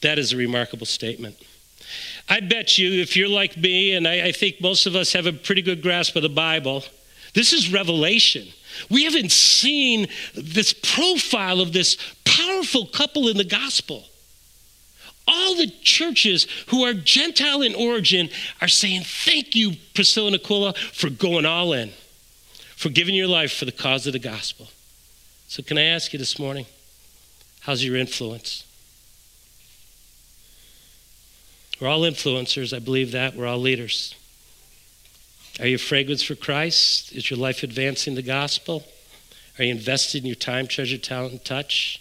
That 0.00 0.18
is 0.18 0.32
a 0.32 0.36
remarkable 0.36 0.86
statement. 0.86 1.36
I 2.28 2.40
bet 2.40 2.78
you, 2.78 3.00
if 3.00 3.16
you're 3.16 3.28
like 3.28 3.56
me, 3.56 3.92
and 3.92 4.06
I, 4.06 4.28
I 4.28 4.32
think 4.32 4.60
most 4.60 4.86
of 4.86 4.96
us 4.96 5.12
have 5.12 5.26
a 5.26 5.32
pretty 5.32 5.62
good 5.62 5.82
grasp 5.82 6.16
of 6.16 6.22
the 6.22 6.28
Bible, 6.28 6.84
this 7.34 7.52
is 7.52 7.72
revelation. 7.72 8.48
We 8.88 9.04
haven't 9.04 9.32
seen 9.32 10.08
this 10.34 10.72
profile 10.72 11.60
of 11.60 11.72
this 11.72 11.96
powerful 12.24 12.86
couple 12.86 13.28
in 13.28 13.36
the 13.36 13.44
gospel. 13.44 14.04
All 15.28 15.56
the 15.56 15.70
churches 15.82 16.46
who 16.68 16.84
are 16.84 16.94
Gentile 16.94 17.62
in 17.62 17.74
origin 17.74 18.30
are 18.60 18.68
saying, 18.68 19.02
Thank 19.04 19.54
you, 19.54 19.74
Priscilla 19.94 20.28
and 20.28 20.36
Aquila, 20.36 20.74
for 20.74 21.10
going 21.10 21.46
all 21.46 21.72
in, 21.72 21.92
for 22.76 22.88
giving 22.88 23.14
your 23.14 23.28
life 23.28 23.52
for 23.52 23.64
the 23.64 23.72
cause 23.72 24.06
of 24.06 24.12
the 24.12 24.18
gospel. 24.18 24.68
So, 25.50 25.64
can 25.64 25.78
I 25.78 25.82
ask 25.82 26.12
you 26.12 26.18
this 26.20 26.38
morning, 26.38 26.64
how's 27.62 27.84
your 27.84 27.96
influence? 27.96 28.64
We're 31.80 31.88
all 31.88 32.02
influencers, 32.02 32.72
I 32.72 32.78
believe 32.78 33.10
that. 33.10 33.34
We're 33.34 33.48
all 33.48 33.58
leaders. 33.58 34.14
Are 35.58 35.66
you 35.66 35.74
a 35.74 35.78
fragrance 35.78 36.22
for 36.22 36.36
Christ? 36.36 37.10
Is 37.12 37.32
your 37.32 37.38
life 37.40 37.64
advancing 37.64 38.14
the 38.14 38.22
gospel? 38.22 38.84
Are 39.58 39.64
you 39.64 39.72
invested 39.72 40.22
in 40.22 40.28
your 40.28 40.36
time, 40.36 40.68
treasure, 40.68 40.98
talent, 40.98 41.32
and 41.32 41.44
touch? 41.44 42.00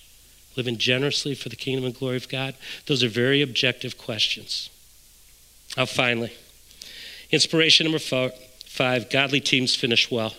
Living 0.55 0.77
generously 0.77 1.33
for 1.33 1.49
the 1.49 1.55
kingdom 1.55 1.85
and 1.85 1.95
glory 1.95 2.17
of 2.17 2.29
God? 2.29 2.53
Those 2.85 3.03
are 3.03 3.09
very 3.09 3.41
objective 3.41 3.97
questions. 3.97 4.69
Now, 5.75 5.87
finally, 5.87 6.33
inspiration 7.31 7.85
number 7.85 7.97
four, 7.97 8.29
five 8.67 9.09
godly 9.09 9.41
teams 9.41 9.75
finish 9.75 10.11
well. 10.11 10.35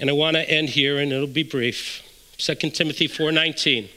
And 0.00 0.08
I 0.08 0.14
want 0.14 0.36
to 0.36 0.50
end 0.50 0.70
here, 0.70 0.98
and 0.98 1.12
it'll 1.12 1.26
be 1.26 1.42
brief. 1.42 2.02
2 2.38 2.54
Timothy 2.70 3.06
4.19. 3.06 3.90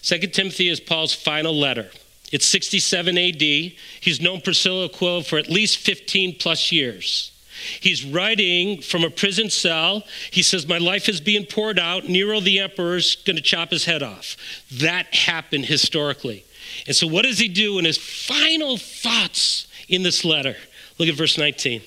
2 0.00 0.18
Timothy 0.28 0.68
is 0.68 0.80
Paul's 0.80 1.14
final 1.14 1.54
letter. 1.54 1.90
It's 2.32 2.46
67 2.46 3.18
AD. 3.18 3.42
He's 3.42 4.20
known 4.20 4.40
Priscilla 4.40 4.86
Aquila 4.86 5.22
for 5.24 5.38
at 5.38 5.50
least 5.50 5.76
15 5.76 6.38
plus 6.38 6.72
years. 6.72 7.32
He's 7.80 8.02
writing 8.02 8.80
from 8.80 9.04
a 9.04 9.10
prison 9.10 9.50
cell. 9.50 10.04
He 10.30 10.42
says, 10.42 10.66
My 10.66 10.78
life 10.78 11.08
is 11.08 11.20
being 11.20 11.44
poured 11.44 11.78
out. 11.78 12.08
Nero 12.08 12.40
the 12.40 12.58
emperor 12.58 12.96
is 12.96 13.14
going 13.14 13.36
to 13.36 13.42
chop 13.42 13.70
his 13.70 13.84
head 13.84 14.02
off. 14.02 14.38
That 14.72 15.14
happened 15.14 15.66
historically. 15.66 16.44
And 16.86 16.96
so, 16.96 17.06
what 17.06 17.22
does 17.22 17.38
he 17.38 17.48
do 17.48 17.78
in 17.78 17.84
his 17.84 17.98
final 17.98 18.78
thoughts 18.78 19.66
in 19.86 20.02
this 20.02 20.24
letter? 20.24 20.56
Look 20.98 21.10
at 21.10 21.14
verse 21.14 21.36
19. 21.36 21.82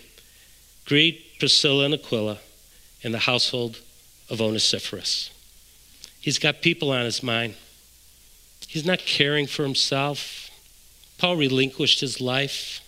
Greet 0.86 1.40
Priscilla 1.40 1.86
and 1.86 1.96
Aquila 1.96 2.38
and 3.06 3.14
the 3.14 3.20
household 3.20 3.80
of 4.32 4.42
Onesiphorus. 4.42 5.30
He's 6.20 6.40
got 6.40 6.64
people 6.64 6.90
on 6.92 7.06
his 7.06 7.22
mind. 7.22 7.54
He's 8.68 8.84
not 8.84 8.98
caring 8.98 9.46
for 9.46 9.62
himself. 9.62 10.50
Paul 11.20 11.38
relinquished 11.38 12.02
his 12.02 12.20
life. 12.20 12.82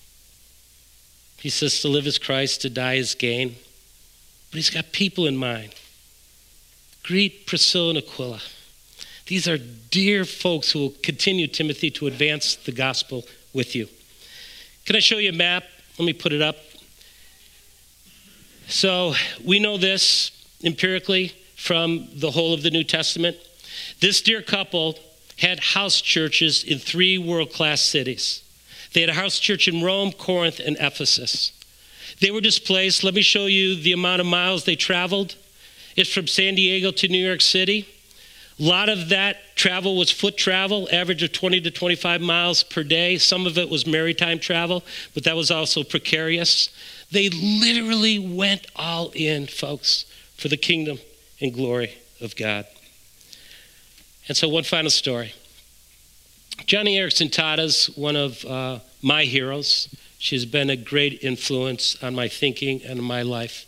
He 1.37 1.51
says 1.51 1.81
to 1.81 1.87
live 1.87 2.07
as 2.07 2.17
Christ, 2.17 2.61
to 2.63 2.69
die 2.69 2.97
as 2.97 3.13
gain. 3.13 3.57
But 4.49 4.55
he's 4.55 4.71
got 4.71 4.91
people 4.91 5.27
in 5.27 5.37
mind. 5.37 5.75
Greet 7.03 7.45
Priscilla 7.45 7.89
and 7.89 7.99
Aquila. 7.99 8.41
These 9.27 9.47
are 9.47 9.59
dear 9.59 10.25
folks 10.25 10.71
who 10.71 10.79
will 10.79 10.93
continue, 11.03 11.45
Timothy, 11.45 11.91
to 11.91 12.07
advance 12.07 12.55
the 12.55 12.71
gospel 12.71 13.23
with 13.53 13.75
you. 13.75 13.87
Can 14.85 14.95
I 14.95 14.99
show 14.99 15.19
you 15.19 15.29
a 15.29 15.33
map? 15.33 15.63
Let 15.99 16.05
me 16.07 16.13
put 16.13 16.33
it 16.33 16.41
up. 16.41 16.57
So 18.67 19.13
we 19.43 19.59
know 19.59 19.77
this 19.77 20.31
empirically 20.61 21.33
from 21.55 22.09
the 22.13 22.31
whole 22.31 22.53
of 22.53 22.63
the 22.63 22.71
New 22.71 22.83
Testament. 22.83 23.37
This 24.01 24.21
dear 24.21 24.41
couple 24.41 24.99
had 25.39 25.59
house 25.59 26.01
churches 26.01 26.63
in 26.63 26.77
three 26.77 27.17
world 27.17 27.53
class 27.53 27.81
cities. 27.81 28.43
They 28.93 29.01
had 29.01 29.09
a 29.09 29.13
house 29.13 29.39
church 29.39 29.67
in 29.67 29.83
Rome, 29.83 30.11
Corinth, 30.11 30.59
and 30.59 30.75
Ephesus. 30.79 31.53
They 32.19 32.31
were 32.31 32.41
displaced. 32.41 33.03
Let 33.03 33.13
me 33.13 33.21
show 33.21 33.45
you 33.45 33.75
the 33.75 33.93
amount 33.93 34.21
of 34.21 34.27
miles 34.27 34.65
they 34.65 34.75
traveled. 34.75 35.35
It's 35.95 36.11
from 36.11 36.27
San 36.27 36.55
Diego 36.55 36.91
to 36.91 37.07
New 37.07 37.25
York 37.25 37.41
City. 37.41 37.87
A 38.59 38.63
lot 38.63 38.89
of 38.89 39.09
that 39.09 39.37
travel 39.55 39.95
was 39.97 40.09
foot 40.09 40.35
travel, 40.35 40.89
average 40.91 41.21
of 41.21 41.31
20 41.31 41.61
to 41.61 41.71
25 41.71 42.21
miles 42.21 42.63
per 42.63 42.83
day. 42.83 43.17
Some 43.19 43.45
of 43.45 43.57
it 43.57 43.69
was 43.69 43.85
maritime 43.85 44.39
travel, 44.39 44.83
but 45.13 45.23
that 45.25 45.35
was 45.35 45.51
also 45.51 45.83
precarious. 45.83 46.69
They 47.11 47.29
literally 47.29 48.19
went 48.19 48.67
all 48.75 49.11
in, 49.15 49.47
folks, 49.47 50.05
for 50.35 50.47
the 50.49 50.57
kingdom 50.57 50.99
and 51.39 51.53
glory 51.53 51.97
of 52.21 52.35
God. 52.35 52.65
And 54.27 54.35
so, 54.35 54.49
one 54.49 54.63
final 54.63 54.89
story. 54.89 55.33
Joni 56.65 56.97
Eareckson 56.97 57.29
Tada 57.29 57.59
is 57.59 57.87
one 57.95 58.15
of 58.15 58.43
uh, 58.43 58.79
my 59.01 59.23
heroes. 59.23 59.87
She's 60.17 60.45
been 60.45 60.69
a 60.69 60.75
great 60.75 61.23
influence 61.23 62.01
on 62.03 62.15
my 62.15 62.27
thinking 62.27 62.81
and 62.83 63.01
my 63.01 63.21
life. 63.21 63.65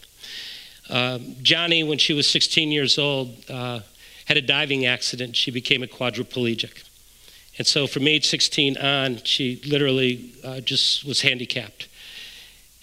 Uh, 0.90 1.20
Joni, 1.44 1.88
when 1.88 2.00
she 2.00 2.14
was 2.14 2.28
16 2.28 2.72
years 2.72 2.98
old, 2.98 3.38
uh, 3.50 3.82
had 4.26 4.38
a 4.38 4.42
diving 4.42 4.86
accident. 4.86 5.36
She 5.36 5.52
became 5.52 5.84
a 5.84 5.88
quadriplegic. 5.88 6.84
And 7.58 7.68
so 7.68 7.88
from 7.88 8.08
age 8.08 8.28
16 8.28 8.78
on, 8.78 9.22
she 9.24 9.62
literally 9.68 10.32
uh, 10.44 10.62
just 10.62 11.06
was 11.06 11.22
handicapped. 11.22 11.89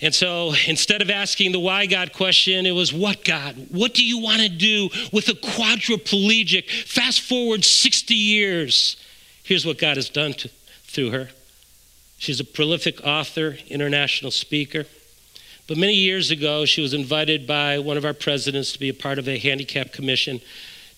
And 0.01 0.15
so 0.15 0.53
instead 0.67 1.01
of 1.01 1.09
asking 1.09 1.53
the 1.53 1.59
why 1.59 1.87
God 1.87 2.13
question, 2.13 2.67
it 2.67 2.73
was 2.73 2.93
what 2.93 3.25
God? 3.25 3.69
What 3.71 3.95
do 3.95 4.05
you 4.05 4.19
want 4.19 4.43
to 4.43 4.49
do 4.49 4.91
with 5.13 5.29
a 5.29 5.33
quadriplegic? 5.33 6.69
Fast 6.69 7.23
forward 7.23 7.65
60 7.65 8.15
years. 8.15 8.97
Here's 9.43 9.65
what 9.65 9.79
God 9.79 9.97
has 9.97 10.11
done 10.11 10.35
to, 10.35 10.49
through 10.85 11.11
her. 11.13 11.31
She's 12.19 12.41
a 12.41 12.45
prolific 12.45 13.01
author, 13.05 13.57
international 13.69 14.31
speaker. 14.31 14.85
But 15.67 15.79
many 15.79 15.95
years 15.95 16.31
ago, 16.31 16.65
she 16.65 16.81
was 16.83 16.95
invited 16.95 17.47
by 17.47 17.79
one 17.79 17.97
of 17.97 18.05
our 18.05 18.15
presidents 18.15 18.73
to 18.73 18.79
be 18.79 18.89
a 18.89 18.95
part 18.95 19.19
of 19.19 19.29
a 19.29 19.39
handicap 19.39 19.93
commission 19.93 20.41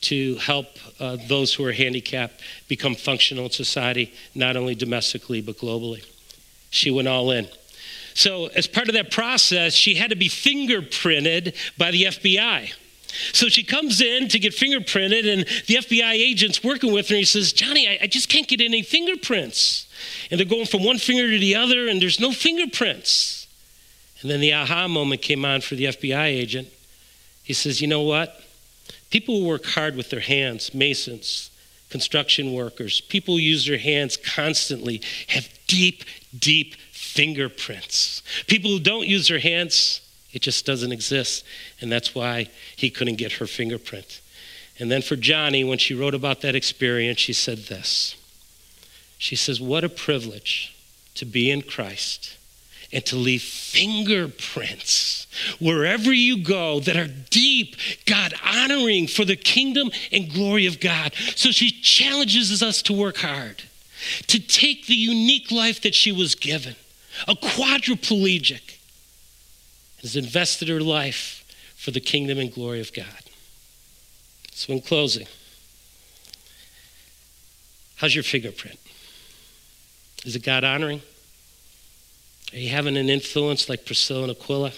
to 0.03 0.37
help 0.37 0.67
uh, 1.01 1.17
those 1.27 1.55
who 1.55 1.65
are 1.65 1.73
handicapped 1.73 2.41
become 2.69 2.95
functional 2.95 3.45
in 3.45 3.51
society, 3.51 4.13
not 4.35 4.57
only 4.57 4.75
domestically, 4.75 5.41
but 5.41 5.57
globally. 5.57 6.05
She 6.71 6.91
went 6.91 7.09
all 7.09 7.31
in. 7.31 7.49
So, 8.19 8.47
as 8.47 8.67
part 8.67 8.89
of 8.89 8.95
that 8.95 9.13
process, 9.13 9.75
she 9.75 9.95
had 9.95 10.11
to 10.11 10.17
be 10.17 10.29
fingerprinted 10.29 11.55
by 11.79 11.93
the 11.93 12.03
FBI. 12.03 12.73
So 13.33 13.49
she 13.49 13.63
comes 13.63 14.01
in 14.01 14.27
to 14.31 14.41
get 14.41 14.55
fingerprinted, 14.55 15.33
and 15.33 15.47
the 15.69 15.77
FBI 15.77 16.15
agent's 16.15 16.65
working 16.65 16.93
with 16.93 17.11
her, 17.11 17.15
and 17.15 17.21
he 17.21 17.25
says, 17.25 17.53
Joni, 17.53 17.89
I, 17.89 17.99
I 18.03 18.07
just 18.09 18.29
can't 18.29 18.49
get 18.49 18.61
any 18.61 18.83
fingerprints. 18.83 19.87
And 20.33 20.41
they're 20.41 20.49
going 20.49 20.67
from 20.67 20.83
one 20.83 20.99
finger 20.99 21.31
to 21.31 21.39
the 21.39 21.55
other, 21.55 21.87
and 21.87 22.03
there's 22.03 22.19
no 22.19 22.33
fingerprints. 22.33 23.47
And 24.21 24.29
then 24.29 24.41
the 24.41 24.53
aha 24.53 24.89
moment 24.89 25.23
came 25.23 25.45
on 25.45 25.61
for 25.61 25.77
the 25.77 25.85
FBI 25.85 26.25
agent. 26.25 26.67
He 27.45 27.53
says, 27.53 27.81
You 27.81 27.87
know 27.87 28.03
what? 28.03 28.43
People 29.11 29.39
who 29.39 29.47
work 29.47 29.65
hard 29.65 29.95
with 29.95 30.11
their 30.11 30.19
hands, 30.19 30.75
masons, 30.75 31.53
construction 31.89 32.53
workers, 32.53 33.01
people 33.01 33.35
who 33.35 33.41
use 33.41 33.65
their 33.65 33.79
hands 33.79 34.17
constantly, 34.17 35.03
have 35.29 35.49
deep, 35.69 36.03
deep 36.37 36.75
fingerprints. 37.19 38.23
People 38.47 38.71
who 38.71 38.79
don't 38.79 39.09
use 39.09 39.27
their 39.27 39.41
hands, 39.41 40.01
it 40.33 40.41
just 40.41 40.65
doesn't 40.65 40.93
exist. 40.93 41.45
And 41.81 41.91
that's 41.91 42.15
why 42.15 42.49
he 42.77 42.91
couldn't 42.91 43.17
get 43.17 43.33
her 43.33 43.47
fingerprint. 43.49 44.21
And 44.79 44.89
then 44.89 45.03
for 45.03 45.17
Joni, 45.17 45.69
when 45.69 45.79
she 45.79 45.95
wrote 45.95 46.15
about 46.15 46.43
that 46.43 46.55
experience, 46.55 47.19
she 47.19 47.33
said 47.33 47.59
this. 47.59 48.15
She 49.19 49.35
says, 49.35 49.61
What 49.61 49.83
a 49.83 49.89
privilege 49.89 50.77
to 51.17 51.25
be 51.25 51.51
in 51.51 51.63
Christ 51.63 52.37
and 52.93 53.05
to 53.07 53.17
leave 53.17 53.43
fingerprints 53.43 55.27
wherever 55.59 56.13
you 56.13 56.45
go 56.45 56.79
that 56.79 56.97
are 56.97 57.13
deep, 57.31 57.75
God 58.07 58.33
honoring 58.45 59.09
for 59.09 59.25
the 59.25 59.35
kingdom 59.35 59.91
and 60.13 60.33
glory 60.33 60.67
of 60.67 60.79
God. 60.79 61.15
So 61.35 61.51
she 61.51 61.73
challenges 61.73 62.63
us 62.63 62.81
to 62.83 62.93
work 62.93 63.17
hard, 63.17 63.65
to 64.29 64.39
take 64.39 64.87
the 64.87 64.95
unique 64.95 65.51
life 65.51 65.83
that 65.83 65.97
she 65.97 66.13
was 66.13 66.37
given, 66.37 66.77
a 67.27 67.35
quadriplegic, 67.35 68.79
has 70.03 70.17
invested 70.17 70.69
her 70.69 70.81
life 70.81 71.45
for 71.77 71.91
the 71.91 72.01
kingdom 72.01 72.39
and 72.39 72.53
glory 72.53 72.81
of 72.81 72.93
God. 72.93 73.07
So, 74.53 74.73
in 74.73 74.81
closing, 74.81 75.27
how's 77.97 78.15
your 78.15 78.25
fingerprint? 78.25 78.79
Is 80.25 80.37
it 80.37 80.43
God 80.43 80.65
honoring? 80.65 81.03
Are 82.53 82.59
you 82.59 82.71
having 82.71 82.97
an 82.97 83.09
influence 83.09 83.69
like 83.69 83.85
Priscilla 83.85 84.23
and 84.23 84.33
Aquila? 84.33 84.73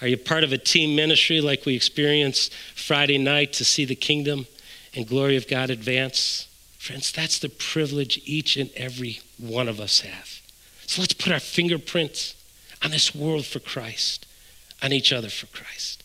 Are 0.00 0.08
you 0.08 0.16
part 0.16 0.44
of 0.44 0.52
a 0.52 0.58
team 0.58 0.94
ministry 0.94 1.40
like 1.40 1.64
we 1.64 1.74
experienced 1.74 2.52
Friday 2.74 3.18
night 3.18 3.52
to 3.54 3.64
see 3.64 3.84
the 3.84 3.94
kingdom 3.94 4.46
and 4.94 5.06
glory 5.06 5.36
of 5.36 5.48
God 5.48 5.70
advance? 5.70 6.48
Friends, 6.78 7.10
that's 7.10 7.38
the 7.38 7.48
privilege 7.48 8.20
each 8.24 8.56
and 8.56 8.70
every 8.76 9.20
one 9.38 9.68
of 9.68 9.80
us 9.80 10.00
have. 10.00 10.40
So 10.86 11.02
let's 11.02 11.14
put 11.14 11.32
our 11.32 11.40
fingerprints 11.40 12.34
on 12.82 12.90
this 12.90 13.14
world 13.14 13.44
for 13.44 13.58
Christ, 13.58 14.26
on 14.82 14.92
each 14.92 15.12
other 15.12 15.28
for 15.28 15.46
Christ. 15.46 16.04